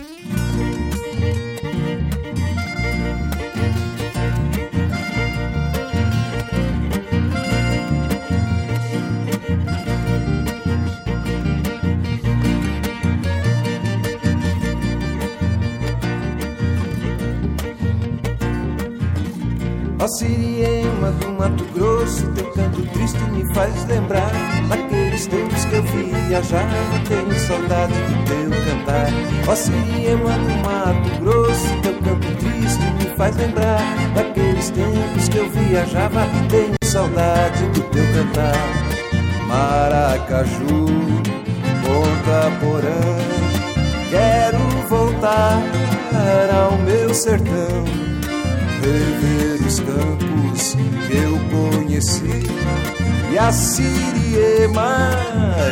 Ó 20.06 20.08
Siriema 20.08 21.10
do 21.18 21.32
Mato 21.32 21.64
Grosso, 21.74 22.28
teu 22.28 22.48
canto 22.52 22.80
triste 22.92 23.18
me 23.32 23.44
faz 23.52 23.84
lembrar 23.86 24.30
Daqueles 24.68 25.26
tempos 25.26 25.64
que 25.64 25.74
eu 25.74 25.82
viajava, 25.82 26.70
tenho 27.08 27.36
saudade 27.40 27.92
do 27.92 28.24
teu 28.24 28.50
cantar. 28.64 29.08
Ó 29.48 29.56
Siriema 29.56 30.30
do 30.30 30.62
Mato 30.62 31.20
Grosso, 31.20 31.80
teu 31.82 31.94
canto 31.94 32.36
triste 32.36 32.84
me 33.00 33.16
faz 33.16 33.36
lembrar 33.36 33.82
Daqueles 34.14 34.70
tempos 34.70 35.28
que 35.28 35.38
eu 35.38 35.50
viajava, 35.50 36.24
tenho 36.50 36.76
saudade 36.84 37.66
do 37.70 37.80
teu 37.90 38.04
cantar. 38.14 38.54
Maracaju, 39.48 40.86
Ponta 41.82 42.52
Porã 42.60 43.18
Quero 44.08 44.58
voltar 44.88 45.60
ao 46.54 46.78
meu 46.78 47.12
sertão 47.12 48.05
rever 48.86 49.66
os 49.66 49.80
campos 49.80 50.76
que 51.06 51.16
eu 51.16 51.38
conheci. 51.50 52.46
E 53.32 53.38
a 53.38 53.52
Siriema 53.52 55.10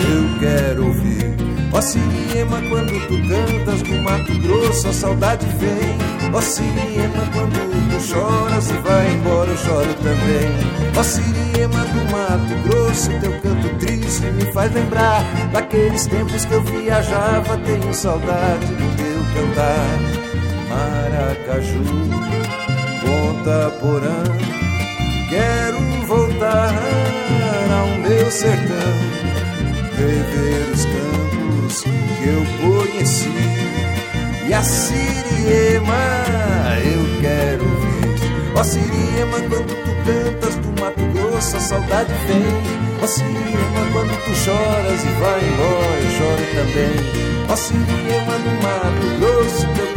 eu 0.00 0.38
quero 0.38 0.86
ouvir. 0.86 1.34
Ó 1.72 1.80
Siriema, 1.80 2.60
quando 2.68 2.92
tu 3.08 3.16
cantas 3.28 3.82
no 3.82 4.02
Mato 4.02 4.38
Grosso, 4.40 4.88
a 4.88 4.92
saudade 4.92 5.46
vem. 5.58 6.32
Ó 6.32 6.40
Siriema, 6.40 7.28
quando 7.32 7.90
tu 7.90 8.00
choras 8.00 8.70
e 8.70 8.74
vai 8.74 9.12
embora, 9.12 9.50
eu 9.50 9.56
choro 9.56 9.94
também. 9.94 10.52
Ó 10.96 11.02
Siriema 11.02 11.84
do 11.86 12.12
Mato 12.12 12.68
Grosso, 12.68 13.10
teu 13.20 13.32
canto 13.40 13.68
triste 13.78 14.26
me 14.26 14.52
faz 14.52 14.72
lembrar 14.72 15.24
daqueles 15.52 16.06
tempos 16.06 16.44
que 16.44 16.52
eu 16.52 16.62
viajava. 16.62 17.56
Tenho 17.58 17.92
saudade 17.92 18.66
do 18.66 18.96
teu 18.96 19.24
cantar. 19.34 20.24
Maracaju 20.68 22.63
Ponta 23.04 23.70
Porã. 23.80 24.22
Quero 25.28 25.80
voltar 26.06 26.74
ao 27.70 27.98
meu 27.98 28.30
sertão, 28.30 28.94
rever 29.96 30.70
os 30.72 30.84
campos 30.84 31.82
que 31.82 32.28
eu 32.28 32.42
conheci. 32.62 33.30
E 34.46 34.52
a 34.52 34.62
Siriema 34.62 35.94
eu 36.84 37.20
quero 37.20 37.64
ver. 37.64 38.54
Ó 38.56 38.62
Siriema, 38.62 39.40
quando 39.48 39.74
tu 39.84 39.92
cantas 40.04 40.54
do 40.56 40.80
Mato 40.80 41.04
Grosso, 41.12 41.56
a 41.56 41.60
saudade 41.60 42.12
vem. 42.26 42.44
Ó 43.02 43.06
Siriema, 43.06 43.90
quando 43.92 44.14
tu 44.24 44.34
choras 44.34 45.02
e 45.02 45.08
vai 45.20 45.40
embora, 45.48 46.00
eu 46.00 46.10
choro 46.18 46.44
também. 46.54 46.96
Ó 47.48 47.56
Siriema 47.56 48.38
do 48.38 48.50
Mato 48.62 49.06
Grosso, 49.18 49.66
teu 49.74 49.93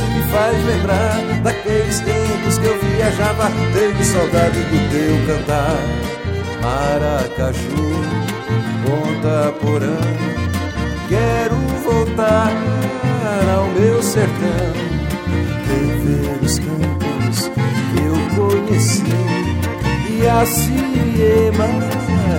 me 0.00 0.22
faz 0.30 0.64
lembrar 0.64 1.40
daqueles 1.42 2.00
tempos 2.00 2.58
que 2.58 2.66
eu 2.66 2.78
viajava. 2.80 3.50
Tenho 3.72 4.04
saudade 4.04 4.60
do 4.60 4.90
teu 4.90 5.26
cantar. 5.26 6.16
Maracaju, 6.62 7.86
Ponta 8.84 9.52
Porã, 9.60 9.98
quero 11.08 11.56
voltar 11.84 12.52
ao 13.54 13.66
meu 13.68 14.02
sertão, 14.02 14.72
rever 15.68 16.38
os 16.42 16.58
campos 16.58 17.50
que 17.92 18.00
eu 18.02 18.64
conheci 18.64 19.04
e 20.10 20.26
a 20.26 20.46
Siriema 20.46 21.66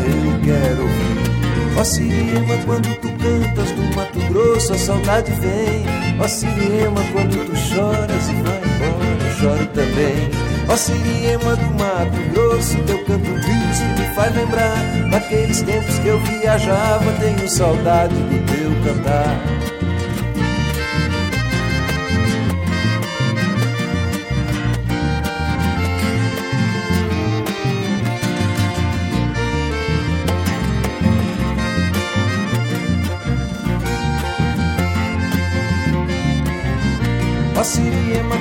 eu 0.05 0.41
quero 0.43 0.82
ouvir. 0.82 1.36
Ó 1.80 1.84
Siriema, 1.84 2.57
quando 2.65 2.89
tu 2.95 3.07
cantas 3.07 3.71
do 3.71 3.95
Mato 3.95 4.19
Grosso, 4.32 4.73
a 4.73 4.78
saudade 4.80 5.32
vem. 5.34 5.86
Ó 6.19 6.28
Siriema, 6.28 6.99
quando 7.13 7.45
tu 7.45 7.55
choras 7.55 8.30
e 8.30 8.34
vai 8.34 8.61
embora, 8.65 9.23
eu 9.23 9.32
choro 9.39 9.67
também. 9.67 10.30
Ó 10.67 10.75
Siriema 10.75 11.55
do 11.55 11.65
Mato 11.75 12.34
Grosso, 12.34 12.78
teu 12.84 12.97
canto 13.05 13.32
triste 13.41 13.84
me 13.95 14.15
faz 14.15 14.36
lembrar 14.36 14.75
daqueles 15.11 15.61
tempos 15.61 15.99
que 15.99 16.07
eu 16.07 16.19
viajava. 16.19 17.11
Tenho 17.19 17.47
saudade 17.47 18.15
do 18.15 18.45
teu 18.47 18.84
cantar. 18.84 19.57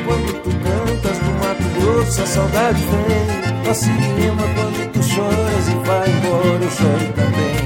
Quando 0.06 0.42
tu 0.42 0.50
cantas 0.50 1.18
no 1.20 1.32
Mato 1.34 1.80
Grosso, 1.80 2.22
a 2.22 2.26
saudade 2.26 2.80
vem. 2.80 3.68
Ó 3.68 3.74
Siriema, 3.74 4.42
quando 4.54 4.92
tu 4.92 5.02
choras 5.02 5.68
e 5.68 5.74
vai 5.86 6.08
embora, 6.08 6.64
eu 6.64 6.70
choro 6.70 7.12
também. 7.14 7.56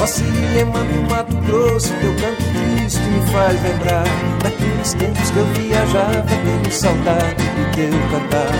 Ó 0.00 0.06
Siriema, 0.06 0.78
no 0.80 1.10
Mato 1.10 1.36
Grosso, 1.46 1.92
teu 1.94 2.14
canto 2.16 2.44
triste 2.52 3.00
me 3.00 3.26
faz 3.32 3.62
lembrar 3.62 4.04
daqueles 4.42 4.92
tempos 4.94 5.30
que 5.30 5.36
eu 5.38 5.46
viajava, 5.46 6.22
tenho 6.22 6.70
saudade 6.70 7.34
do 7.34 7.72
teu 7.74 7.90
cantar. 8.10 8.52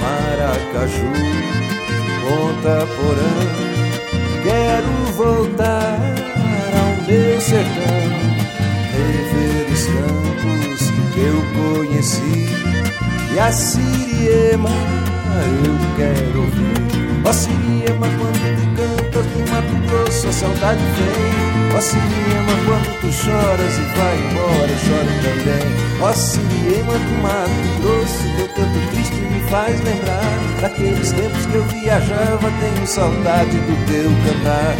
Maracaju, 0.00 1.12
Ponta 2.22 2.86
Porã, 2.96 3.34
quero 4.42 5.12
voltar 5.14 5.98
ao 6.72 7.06
meu 7.06 7.40
sertão, 7.40 7.96
rever 8.92 9.66
eu 11.26 11.42
conheci. 11.54 12.46
E 13.34 13.38
a 13.38 13.52
Siriema 13.52 14.70
eu 14.70 15.96
quero 15.96 16.40
ouvir 16.40 16.76
Ó 17.24 17.32
Siriema, 17.32 18.06
quando 18.18 18.40
tu 18.56 18.66
cantas 18.76 19.26
no 19.26 19.40
Mato 19.52 19.88
Grosso 19.88 20.28
A 20.28 20.32
saudade 20.32 20.80
vem. 20.80 21.76
Ó 21.76 21.80
Siriema, 21.80 22.52
quando 22.64 23.00
tu 23.00 23.12
choras 23.12 23.78
e 23.78 23.82
vai 23.98 24.16
embora 24.30 24.70
Eu 24.70 24.78
choro 24.78 25.12
também. 25.22 26.00
Ó 26.00 26.12
Siriema 26.12 26.92
do 26.94 27.22
Mato 27.22 27.82
Grosso 27.82 28.22
Teu 28.36 28.48
canto 28.48 28.90
triste 28.90 29.14
me 29.16 29.40
faz 29.50 29.80
lembrar. 29.82 30.60
Daqueles 30.60 31.12
tempos 31.12 31.46
que 31.46 31.54
eu 31.56 31.64
viajava 31.64 32.50
Tenho 32.60 32.86
saudade 32.86 33.50
do 33.50 33.86
teu 33.86 34.10
cantar 34.24 34.76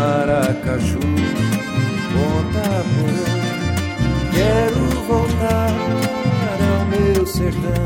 Maracaju, 0.00 0.98
Ponta 2.12 2.68
Porã. 2.90 3.28
Quero 4.32 4.82
voltar 5.06 5.74
ao 6.70 6.80
meu 6.86 7.26
sertão, 7.26 7.84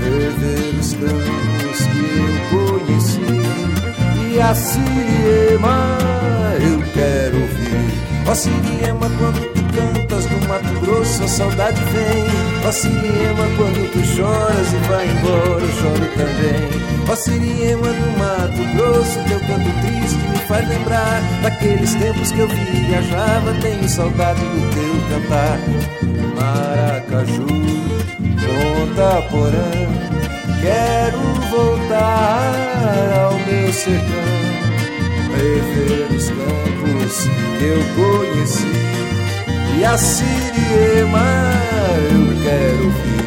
rever 0.00 0.74
os 0.80 0.90
campos 0.94 1.78
que 1.92 2.02
eu 2.18 2.30
conheci. 2.50 3.30
E 4.32 4.40
a 4.40 4.52
Siriema 4.52 5.78
eu 6.60 6.78
quero 6.92 7.36
ouvir. 7.40 7.90
Ó 8.26 8.34
Siriema, 8.34 9.08
quando 9.18 9.40
tu 9.54 9.62
cantas 9.76 10.11
no 10.11 10.11
Mato 10.52 10.80
Grosso, 10.80 11.24
a 11.24 11.28
saudade 11.28 11.82
vem. 11.84 12.26
Ó 12.68 12.70
Siriema, 12.70 13.44
quando 13.56 13.90
tu 13.90 14.04
choras 14.04 14.70
e 14.70 14.76
vai 14.86 15.08
embora, 15.08 15.62
eu 15.62 15.72
choro 15.72 16.06
também. 16.14 16.68
Ó 17.08 17.16
Siriema 17.16 17.88
do 17.88 18.18
Mato 18.18 18.62
Grosso, 18.76 19.18
teu 19.28 19.40
canto 19.40 19.70
triste 19.80 20.18
me 20.28 20.36
faz 20.46 20.68
lembrar 20.68 21.22
daqueles 21.42 21.94
tempos 21.94 22.30
que 22.32 22.40
eu 22.40 22.48
viajava. 22.48 23.54
Tenho 23.62 23.88
saudade 23.88 24.40
do 24.40 24.60
teu 24.74 24.92
cantar. 25.08 25.58
Maracaju, 26.36 27.46
Ponta 28.44 29.22
Porã, 29.30 29.72
quero 30.60 31.18
voltar 31.48 32.52
ao 33.24 33.38
meu 33.38 33.72
sertão, 33.72 34.04
rever 35.34 36.14
os 36.14 36.28
campos 36.28 37.26
que 37.58 37.64
eu 37.64 37.82
conheci. 37.96 38.81
E 39.78 39.84
a 39.84 39.96
Siriema 39.96 41.20
eu 42.10 42.42
quero 42.42 42.84
ouvir. 42.84 43.22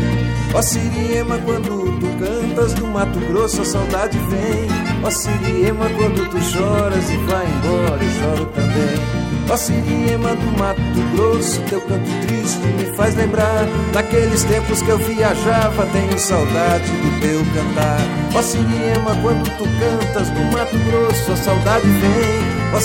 Ó 0.53 0.61
Siriema, 0.61 1.37
quando 1.39 1.99
tu 1.99 2.07
cantas 2.17 2.73
do 2.75 2.87
Mato 2.87 3.19
Grosso, 3.19 3.61
a 3.61 3.65
saudade 3.65 4.17
vem. 4.29 4.67
Ó 5.03 5.09
Siriema, 5.09 5.89
quando 5.97 6.29
tu 6.29 6.41
choras 6.41 7.09
e 7.09 7.17
vai 7.17 7.45
embora, 7.45 8.03
eu 8.03 8.09
choro 8.19 8.45
também. 8.55 9.25
Ó 9.49 9.57
Siriema 9.57 10.29
do 10.29 10.57
Mato 10.57 10.81
Grosso, 11.13 11.61
teu 11.69 11.81
canto 11.81 12.09
triste 12.25 12.65
me 12.77 12.95
faz 12.95 13.15
lembrar 13.15 13.67
daqueles 13.91 14.43
tempos 14.45 14.81
que 14.81 14.89
eu 14.89 14.97
viajava. 14.97 15.85
Tenho 15.87 16.17
saudade 16.17 16.89
do 16.89 17.21
teu 17.21 17.43
cantar. 17.53 17.99
Ó 18.33 18.41
Siriema, 18.41 19.15
quando 19.21 19.45
tu 19.57 19.65
cantas 19.79 20.29
do 20.29 20.41
Mato 20.51 20.77
Grosso, 20.89 21.31
a 21.31 21.35
saudade 21.35 21.87
vem. 21.87 22.54
Ó 22.73 22.79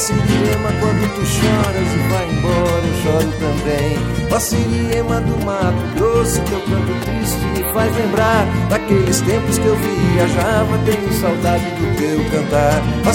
quando 0.80 1.14
tu 1.14 1.26
choras 1.26 1.88
e 1.94 2.08
vai 2.08 2.28
embora, 2.30 2.86
eu 2.86 2.94
choro 3.02 3.32
também. 3.38 3.98
Ó 4.30 4.38
do 5.20 5.44
Mato 5.44 5.94
Grosso, 5.96 6.40
teu 6.42 6.60
canto 6.60 6.94
triste 7.04 7.44
me 7.56 7.72
faz 7.72 7.94
lembrar 7.96 8.46
daqueles 8.68 9.20
tempos 9.22 9.58
que 9.58 9.66
eu 9.66 9.76
viajava. 9.76 10.78
Tenho 10.84 11.12
saudade 11.20 11.64
do 11.64 11.96
teu 11.96 12.18
cantar. 12.30 12.82
Ó 13.06 13.12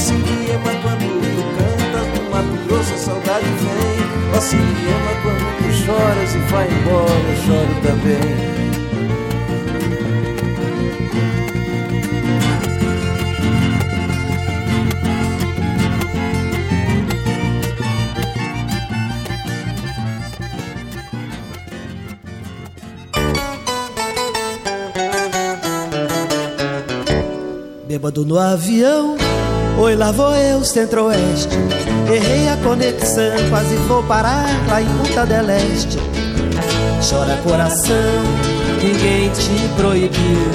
quando 0.81 0.99
tu 0.99 1.43
cantas 1.57 2.19
do 2.19 2.31
Mato 2.31 2.67
trouxe 2.67 2.93
a 2.93 2.97
saudade 2.97 3.45
vem 3.45 4.05
ama 4.87 5.11
quando 5.23 5.57
tu 5.57 5.73
choras 5.73 6.35
e 6.35 6.39
vai 6.51 6.67
embora 6.67 7.09
Eu 7.29 7.35
choro 7.45 7.73
também 7.81 8.74
Bêbado 28.05 28.23
no 28.23 28.37
avião, 28.37 29.15
oi 29.79 29.95
lá 29.95 30.11
vou 30.11 30.31
eu, 30.35 30.63
centro-oeste. 30.63 31.49
Errei 32.07 32.47
a 32.49 32.57
conexão, 32.57 33.33
quase 33.49 33.75
vou 33.87 34.03
parar 34.03 34.45
lá 34.67 34.79
em 34.79 34.85
Punta 34.85 35.25
del 35.25 35.49
Este. 35.49 35.97
Chora 37.09 37.35
coração, 37.37 37.95
ninguém 38.79 39.31
te 39.31 39.67
proibiu. 39.75 40.51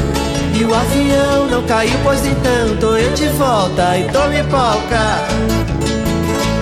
E 0.61 0.65
o 0.65 0.73
avião 0.73 1.49
não 1.51 1.67
caiu, 1.67 1.99
pois 2.05 2.25
então 2.25 2.77
tô 2.79 2.97
eu 2.97 3.13
de 3.15 3.27
volta 3.31 3.99
e 3.99 4.05
tome 4.13 4.45
polca. 4.45 5.19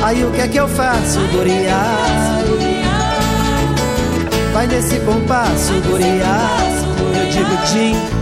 Aí 0.03 0.25
o 0.25 0.31
que 0.31 0.41
é 0.41 0.49
que 0.49 0.57
eu 0.57 0.69
faço, 0.69 1.21
guriá? 1.33 1.85
Vai 4.55 4.67
nesse 4.67 4.99
compasso, 5.01 5.75
guriá 5.87 6.41
Eu 7.15 7.31
digo 7.31 7.57
din, 7.67 8.18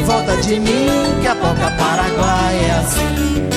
em 0.00 0.04
volta 0.04 0.36
de 0.38 0.58
mim, 0.58 0.88
que 1.20 1.26
a 1.26 1.34
polca 1.34 1.70
paraguaia 1.78 2.66
é 2.66 2.70
assim. 2.78 3.48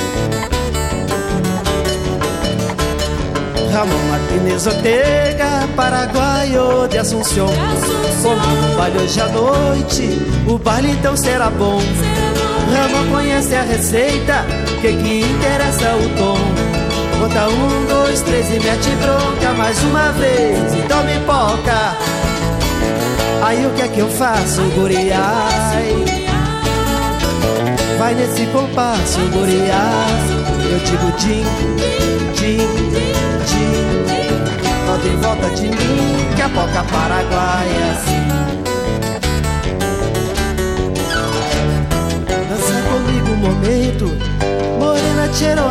Ramon 3.71 4.03
Martinez 4.11 4.67
Ortega, 4.67 5.67
paraguaio 5.75 6.87
de 6.89 6.97
Assunção. 6.97 7.47
Como 8.21 8.35
um 8.35 8.75
baile 8.77 8.99
hoje 8.99 9.21
à 9.21 9.27
noite, 9.29 10.21
o 10.47 10.57
baile 10.57 10.91
então 10.91 11.15
será 11.15 11.49
bom. 11.49 11.81
Ramon 12.73 13.11
conhece 13.11 13.55
a 13.55 13.63
receita, 13.63 14.45
que 14.81 14.93
que 14.93 15.21
interessa 15.21 15.95
o 15.95 16.09
tom. 16.17 16.37
Conta 17.19 17.47
um, 17.47 17.85
dois, 17.87 18.21
três 18.21 18.47
e 18.49 18.59
mete 18.59 18.89
bronca 19.01 19.53
mais 19.57 19.81
uma 19.83 20.11
vez 20.11 20.73
e 20.73 20.81
tome 20.87 21.19
poca. 21.25 21.95
Aí 23.45 23.65
o 23.65 23.69
que 23.71 23.81
é 23.81 23.87
que 23.87 23.99
eu 23.99 24.09
faço, 24.09 24.61
guriai? 24.75 26.12
Vai 28.03 28.15
nesse 28.15 28.45
compasso, 28.47 29.17
guriai 29.31 29.71
Eu 30.69 30.79
digo 30.79 31.09
din, 31.17 31.45
din, 32.35 32.67
din. 33.47 33.79
Roda 34.85 35.07
em 35.07 35.15
volta 35.21 35.49
de 35.51 35.69
mim, 35.69 36.35
que 36.35 36.41
a 36.41 36.49
boca 36.49 36.83
paraguaia. 36.83 37.95
Dança 42.49 42.73
comigo 42.91 43.29
um 43.29 43.37
momento 43.37 44.05
Morena 44.77 45.33
cheiro 45.33 45.61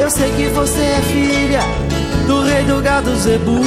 Eu 0.00 0.10
sei 0.10 0.32
que 0.32 0.48
você 0.48 0.80
é 0.80 1.02
filha 1.02 1.62
do 2.26 2.42
rei 2.42 2.64
do 2.64 2.82
gado 2.82 3.14
zebu. 3.14 3.60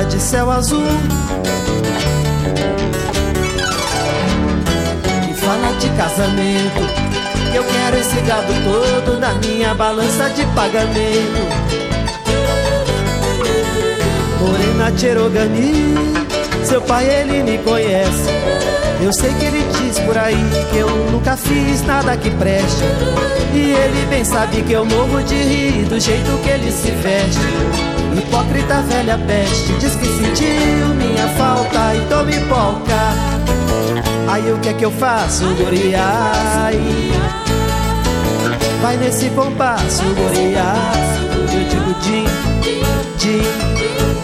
Fala 0.00 0.08
de 0.08 0.22
céu 0.22 0.50
azul. 0.50 0.80
Me 5.26 5.34
fala 5.34 5.76
de 5.78 5.90
casamento. 5.90 6.80
Eu 7.54 7.62
quero 7.64 7.98
esse 7.98 8.18
gado 8.22 8.50
todo 8.64 9.20
na 9.20 9.34
minha 9.34 9.74
balança 9.74 10.30
de 10.30 10.46
pagamento. 10.54 11.42
Morena 14.40 14.96
Cherogani, 14.96 15.94
seu 16.64 16.80
pai 16.80 17.04
ele 17.04 17.42
me 17.42 17.58
conhece. 17.58 18.30
Eu 19.02 19.12
sei 19.12 19.34
que 19.34 19.44
ele 19.44 19.62
diz 19.82 19.98
por 19.98 20.16
aí 20.16 20.42
que 20.72 20.78
eu 20.78 20.88
nunca 21.12 21.36
fiz 21.36 21.84
nada 21.84 22.16
que 22.16 22.30
preste. 22.30 22.84
E 23.52 23.72
ele 23.72 24.06
bem 24.08 24.24
sabe 24.24 24.62
que 24.62 24.72
eu 24.72 24.86
morro 24.86 25.22
de 25.24 25.34
rir 25.34 25.84
do 25.84 26.00
jeito 26.00 26.42
que 26.42 26.48
ele 26.48 26.72
se 26.72 26.90
veste. 26.90 27.89
Hipócrita 28.16 28.82
velha 28.82 29.18
peste, 29.26 29.72
diz 29.74 29.94
que 29.96 30.06
sentiu 30.06 30.94
minha 30.96 31.28
falta 31.36 31.94
e 31.94 32.00
tome 32.08 32.38
polca. 32.48 33.14
Aí 34.28 34.52
o 34.52 34.58
que 34.58 34.68
é 34.68 34.74
que 34.74 34.84
eu 34.84 34.90
faço, 34.92 35.44
guriai? 35.54 36.78
Vai 38.82 38.96
nesse 38.96 39.28
compasso, 39.30 40.02
guriai. 40.14 41.20
Eu 41.32 41.68
digo 41.68 41.94
din, 42.00 42.24
din, 43.18 43.42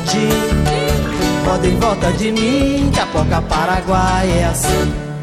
din. 0.07 0.57
Roda 1.45 1.67
em 1.67 1.77
volta 1.79 2.13
de 2.13 2.33
mim, 2.33 2.91
que 2.93 3.01
a 3.01 3.07
poca 3.07 3.41
paraguaia 3.43 4.33
é 4.33 4.45
assim. 4.47 5.16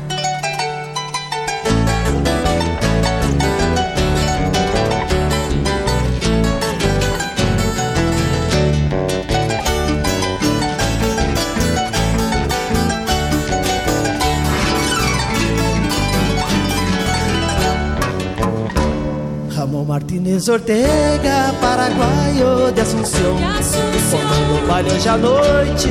Martínez 19.93 20.49
Ortega, 20.49 21.53
paraguaio 21.61 22.71
de 22.73 22.81
Assunção. 22.81 23.37
Formando 24.09 24.63
o 24.63 24.67
baile 24.67 24.91
hoje 24.91 25.07
à 25.07 25.17
noite, 25.17 25.87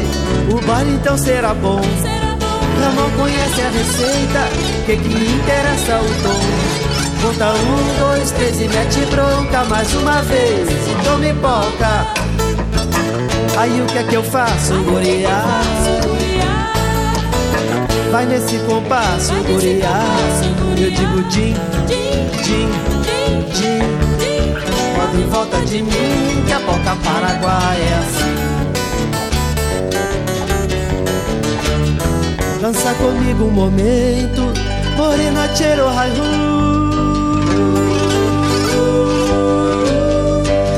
o 0.50 0.66
baile 0.66 0.94
então 0.94 1.16
será 1.16 1.54
bom. 1.54 1.80
Ramon 2.80 3.10
conhece 3.16 3.62
a 3.62 3.70
receita, 3.70 4.48
que 4.86 4.96
que 4.96 5.06
interessa 5.06 6.00
o 6.00 6.22
tom. 6.24 7.28
Conta 7.28 7.52
um, 7.52 7.98
dois, 8.00 8.32
três 8.32 8.60
e 8.60 8.66
mete 8.66 9.06
bronca 9.06 9.62
mais 9.66 9.94
uma 9.94 10.20
vez 10.22 10.68
e 10.68 11.04
tome 11.04 11.32
poca. 11.34 12.04
Aí 13.56 13.82
o 13.82 13.86
que 13.86 13.98
é 13.98 14.02
que 14.02 14.16
eu 14.16 14.24
faço, 14.24 14.74
guriá? 14.82 15.44
Vai 18.10 18.26
nesse 18.26 18.58
compasso, 18.66 19.32
guriá. 19.46 20.02
Eu 20.76 20.90
digo 20.90 21.22
din, 21.28 21.54
din, 22.42 23.01
Roda 24.96 25.16
em 25.16 25.26
volta 25.28 25.60
de 25.62 25.82
mim, 25.82 26.44
que 26.46 26.52
a 26.52 26.58
boca 26.60 26.96
paraguaia 27.04 27.82
é 27.82 27.94
assim. 27.98 28.32
Dança 32.60 32.94
comigo 32.94 33.44
um 33.44 33.50
momento, 33.50 34.52
morena 34.96 35.48
cheiro 35.54 35.88
raihu. 35.88 36.62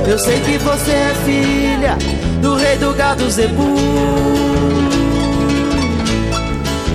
Eu 0.07 0.19
sei 0.19 0.39
que 0.41 0.59
você 0.59 0.91
é 0.93 1.15
filha 1.25 1.99
do 2.41 2.57
rei 2.57 2.77
do 2.79 2.93
gado 2.95 3.31
zebu. 3.31 3.75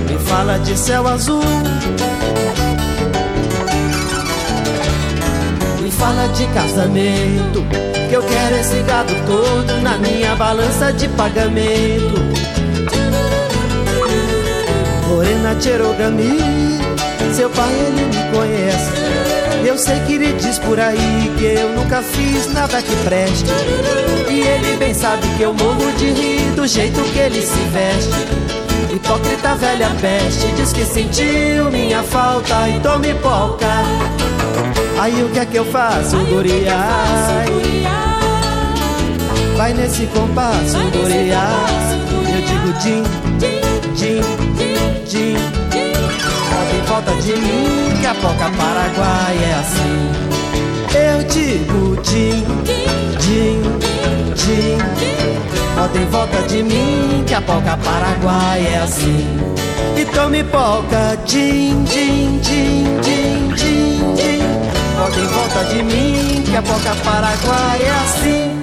Me 0.07 0.17
fala 0.25 0.57
de 0.59 0.77
céu 0.77 1.07
azul 1.07 1.43
fala 5.91 6.27
de 6.29 6.45
casamento 6.47 7.65
Que 8.09 8.15
eu 8.15 8.21
quero 8.23 8.55
esse 8.57 8.81
gado 8.83 9.13
todo 9.25 9.81
na 9.81 9.97
minha 9.97 10.35
balança 10.35 10.91
de 10.91 11.07
pagamento. 11.09 12.19
Morena 15.07 15.59
Cherogami 15.59 16.79
Seu 17.33 17.49
pai 17.49 17.71
ele 17.71 18.05
me 18.05 18.37
conhece. 18.37 18.91
Eu 19.65 19.77
sei 19.77 19.99
que 20.01 20.13
ele 20.13 20.33
diz 20.33 20.57
por 20.59 20.79
aí 20.79 21.31
que 21.37 21.45
eu 21.45 21.69
nunca 21.75 22.01
fiz 22.01 22.51
nada 22.53 22.81
que 22.81 22.95
preste. 23.03 23.45
E 24.29 24.41
ele 24.41 24.77
bem 24.77 24.93
sabe 24.93 25.27
que 25.37 25.43
eu 25.43 25.53
morro 25.53 25.91
de 25.97 26.11
rir 26.11 26.51
do 26.55 26.65
jeito 26.65 27.01
que 27.11 27.19
ele 27.19 27.41
se 27.41 27.59
veste. 27.71 28.49
Hipócrita 28.91 29.55
velha 29.55 29.89
peste 30.01 30.47
Diz 30.53 30.73
que 30.73 30.83
sentiu 30.83 31.69
minha 31.71 32.01
falta 32.01 32.67
e 32.67 32.79
tome 32.79 33.13
polca 33.15 33.67
Aí 34.99 35.23
o 35.23 35.29
que 35.29 35.39
é 35.39 35.45
que 35.45 35.55
eu 35.57 35.65
faço, 35.65 36.17
guriai? 36.25 37.45
Vai 39.55 39.73
nesse 39.73 40.05
compasso, 40.07 40.77
guriai 40.91 41.39
Eu 42.25 42.41
digo 42.41 42.73
din, 42.79 43.03
din, 43.95 44.21
din 45.05 45.37
Roda 46.51 46.75
em 46.75 46.81
volta 46.85 47.11
de 47.21 47.33
mim 47.33 47.99
que 47.99 48.07
a 48.07 48.15
poca 48.15 48.49
paraguai 48.57 49.37
é 49.41 49.53
assim 49.59 50.11
Eu 50.95 51.23
digo 51.23 52.01
din, 52.01 52.45
din, 53.19 53.61
din 54.35 55.09
roda 55.79 55.97
em 55.97 56.05
volta 56.07 56.41
de 56.43 56.61
mim, 56.61 57.23
que 57.25 57.33
a 57.33 57.41
polca 57.41 57.77
paraguaia 57.77 58.67
é 58.67 58.81
assim. 58.83 59.37
E 59.95 60.05
tome 60.05 60.43
polca, 60.43 61.17
din, 61.25 61.83
din, 61.85 62.39
din, 62.41 62.99
din, 63.01 63.53
din, 63.55 64.15
din. 64.15 64.78
Roda 64.99 65.17
em 65.17 65.27
volta 65.27 65.63
de 65.63 65.81
mim, 65.81 66.43
que 66.43 66.57
a 66.57 66.61
polca 66.61 66.93
paraguaia 67.05 67.83
é 67.83 67.89
assim. 67.89 68.58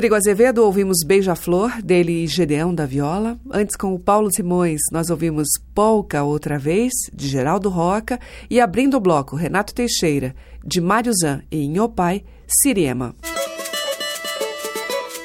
Rodrigo 0.00 0.14
Azevedo 0.14 0.64
ouvimos 0.64 1.04
Beija-Flor, 1.04 1.82
dele 1.82 2.24
e 2.24 2.26
Gedeão 2.26 2.74
da 2.74 2.86
Viola. 2.86 3.38
Antes, 3.52 3.76
com 3.76 3.92
o 3.92 3.98
Paulo 3.98 4.32
Simões, 4.32 4.80
nós 4.90 5.10
ouvimos 5.10 5.46
Polka 5.74 6.22
Outra 6.22 6.58
Vez, 6.58 6.90
de 7.12 7.28
Geraldo 7.28 7.68
Roca. 7.68 8.18
E 8.48 8.62
abrindo 8.62 8.96
o 8.96 9.00
bloco, 9.00 9.36
Renato 9.36 9.74
Teixeira, 9.74 10.34
de 10.64 10.80
Mário 10.80 11.12
Zan 11.12 11.42
e 11.50 11.64
Inhopai, 11.64 12.24
Siriema. 12.46 13.14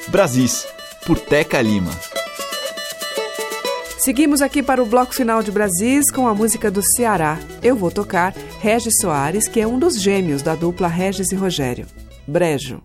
Brasis, 0.08 0.66
por 1.06 1.18
Teca 1.18 1.62
Lima. 1.62 1.92
Seguimos 3.96 4.42
aqui 4.42 4.62
para 4.62 4.82
o 4.82 4.86
bloco 4.86 5.14
final 5.14 5.42
de 5.42 5.50
Brasis 5.50 6.10
com 6.12 6.28
a 6.28 6.34
música 6.34 6.70
do 6.70 6.82
Ceará. 6.82 7.38
Eu 7.62 7.76
vou 7.76 7.90
tocar 7.90 8.34
Regis 8.60 8.98
Soares, 9.00 9.48
que 9.48 9.58
é 9.58 9.66
um 9.66 9.78
dos 9.78 9.98
gêmeos 9.98 10.42
da 10.42 10.54
dupla 10.54 10.86
Regis 10.86 11.32
e 11.32 11.34
Rogério. 11.34 11.86
Brejo. 12.28 12.82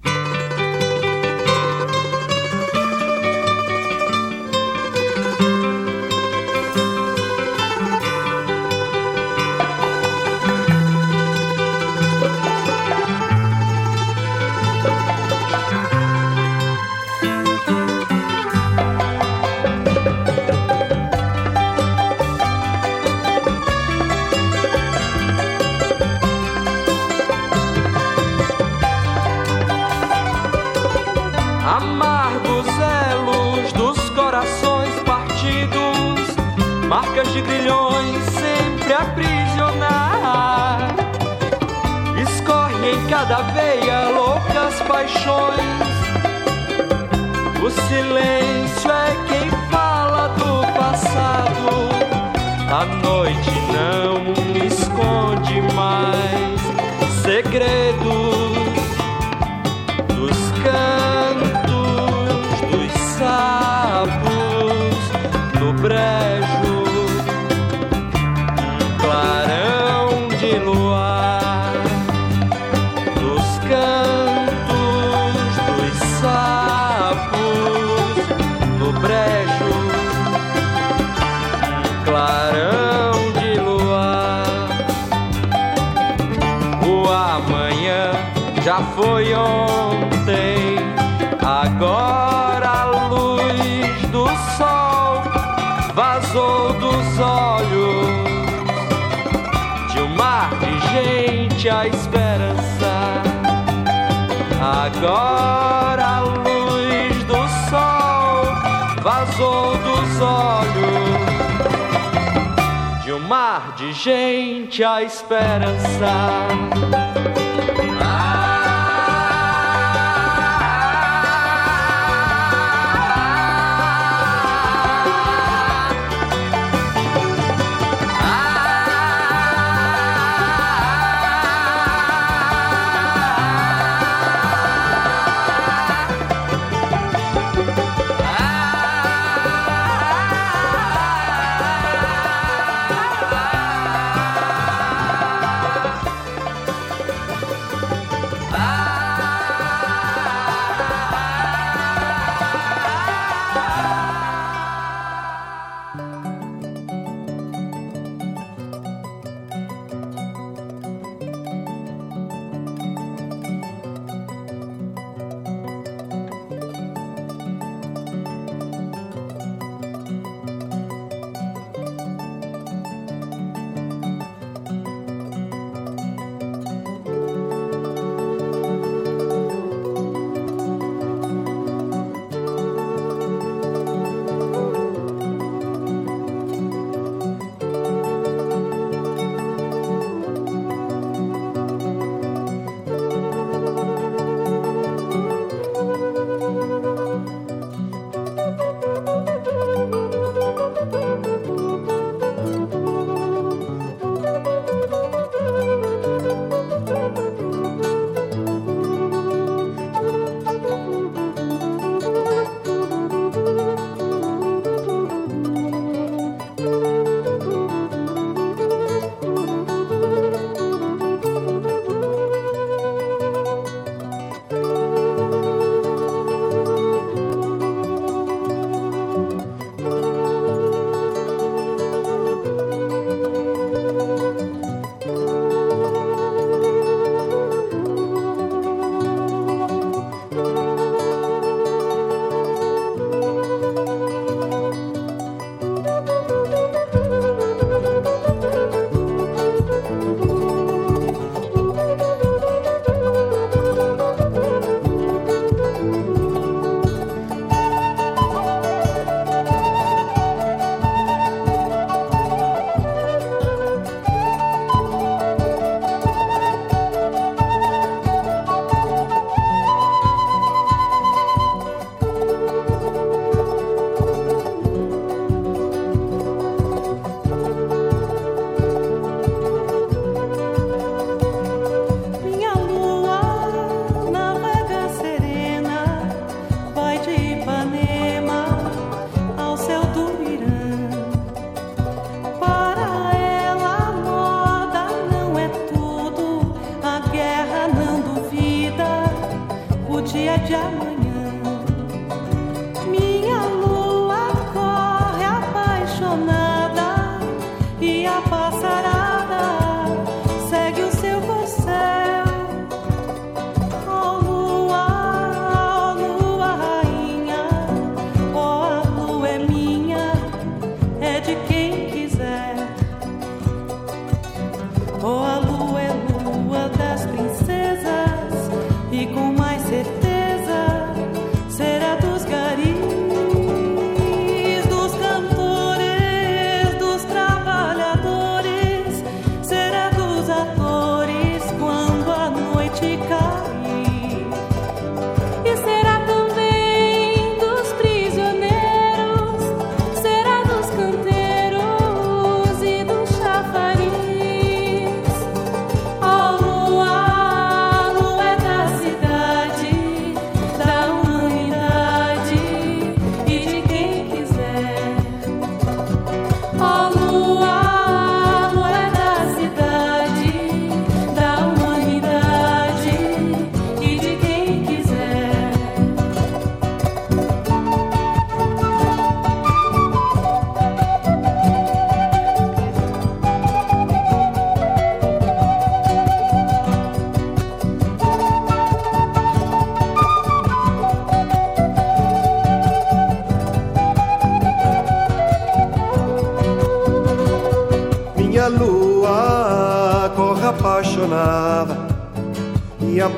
Gente 114.71 114.85
a 114.85 115.03
esperança. 115.03 117.10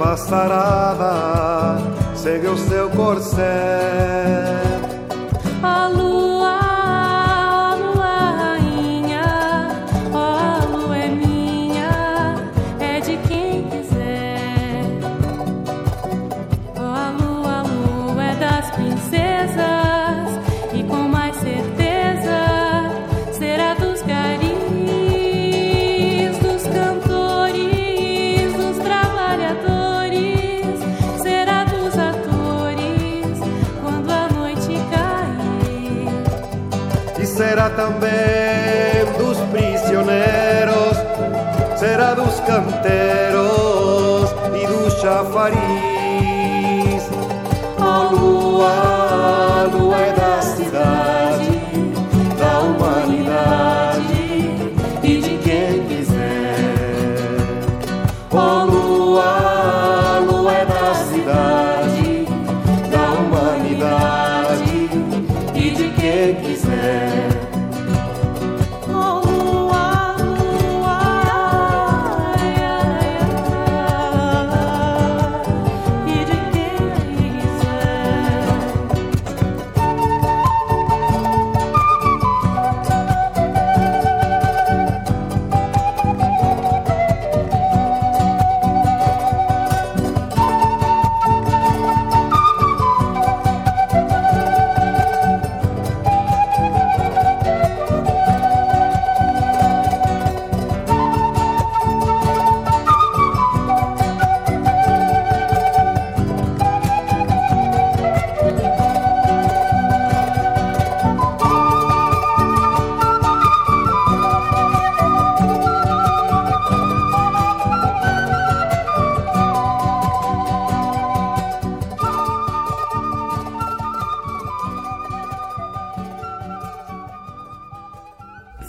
Passarada 0.04 1.78
segue 2.14 2.50
o 2.50 2.58
seu 2.58 2.90
corcel. 2.90 3.83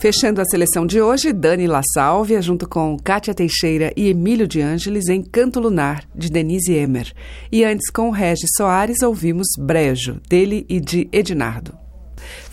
Fechando 0.04 0.42
a 0.42 0.44
seleção 0.44 0.84
de 0.84 1.00
hoje, 1.00 1.32
Dani 1.32 1.66
La 1.66 1.80
Sálvia, 1.94 2.42
junto 2.42 2.68
com 2.68 2.94
Kátia 2.98 3.32
Teixeira 3.32 3.90
e 3.96 4.10
Emílio 4.10 4.46
de 4.46 4.60
Ângeles, 4.60 5.08
em 5.08 5.22
Canto 5.22 5.58
Lunar, 5.58 6.04
de 6.14 6.30
Denise 6.30 6.74
Emer. 6.74 7.10
E 7.50 7.64
antes, 7.64 7.90
com 7.90 8.10
Regis 8.10 8.50
Soares, 8.54 9.00
ouvimos 9.00 9.46
Brejo, 9.58 10.20
dele 10.28 10.66
e 10.68 10.78
de 10.78 11.08
Ednardo. 11.10 11.63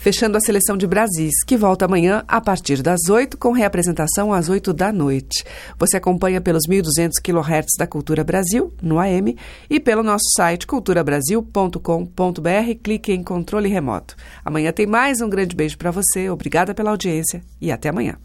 Fechando 0.02 0.36
a 0.36 0.41
seleção 0.41 0.76
de 0.76 0.88
Brasis, 0.88 1.43
que 1.45 1.56
volta 1.56 1.86
amanhã 1.86 2.24
a 2.28 2.41
partir 2.41 2.82
das 2.82 3.08
8, 3.08 3.38
com 3.38 3.52
reapresentação 3.52 4.34
às 4.34 4.49
8 4.49 4.74
da 4.74 4.91
noite. 4.91 5.43
Você 5.78 5.97
acompanha 5.97 6.41
pelos 6.41 6.64
1.200 6.68 7.12
kHz 7.24 7.76
da 7.78 7.86
Cultura 7.86 8.24
Brasil, 8.24 8.74
no 8.82 8.97
AM, 8.97 9.38
e 9.70 9.80
pelo 9.80 10.02
nosso 10.02 10.24
site 10.36 10.66
culturabrasil.com.br. 10.66 12.76
Clique 12.82 13.14
em 13.14 13.22
controle 13.22 13.70
remoto. 13.70 14.16
Amanhã 14.43 14.72
tem 14.72 14.88
mais 14.88 15.22
um 15.22 15.30
grande 15.30 15.56
beijo 15.56 15.78
para 15.78 15.91
você. 15.91 16.32
Obrigada 16.32 16.74
pela 16.74 16.89
audiência 16.89 17.43
e 17.62 17.72
até 17.72 17.89
amanhã. 17.89 18.18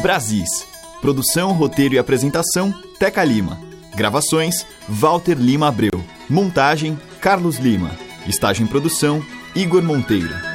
Brasis. 0.00 0.48
Produção, 1.02 1.52
roteiro 1.52 1.96
e 1.96 1.98
apresentação: 1.98 2.72
Teca 2.98 3.22
Lima. 3.22 3.60
Gravações: 3.94 4.64
Walter 4.88 5.34
Lima 5.34 5.68
Abreu. 5.68 6.02
Montagem: 6.30 6.98
Carlos 7.20 7.58
Lima. 7.58 7.90
Estágio 8.26 8.64
em 8.64 8.66
produção: 8.66 9.22
Igor 9.54 9.82
Monteiro. 9.82 10.49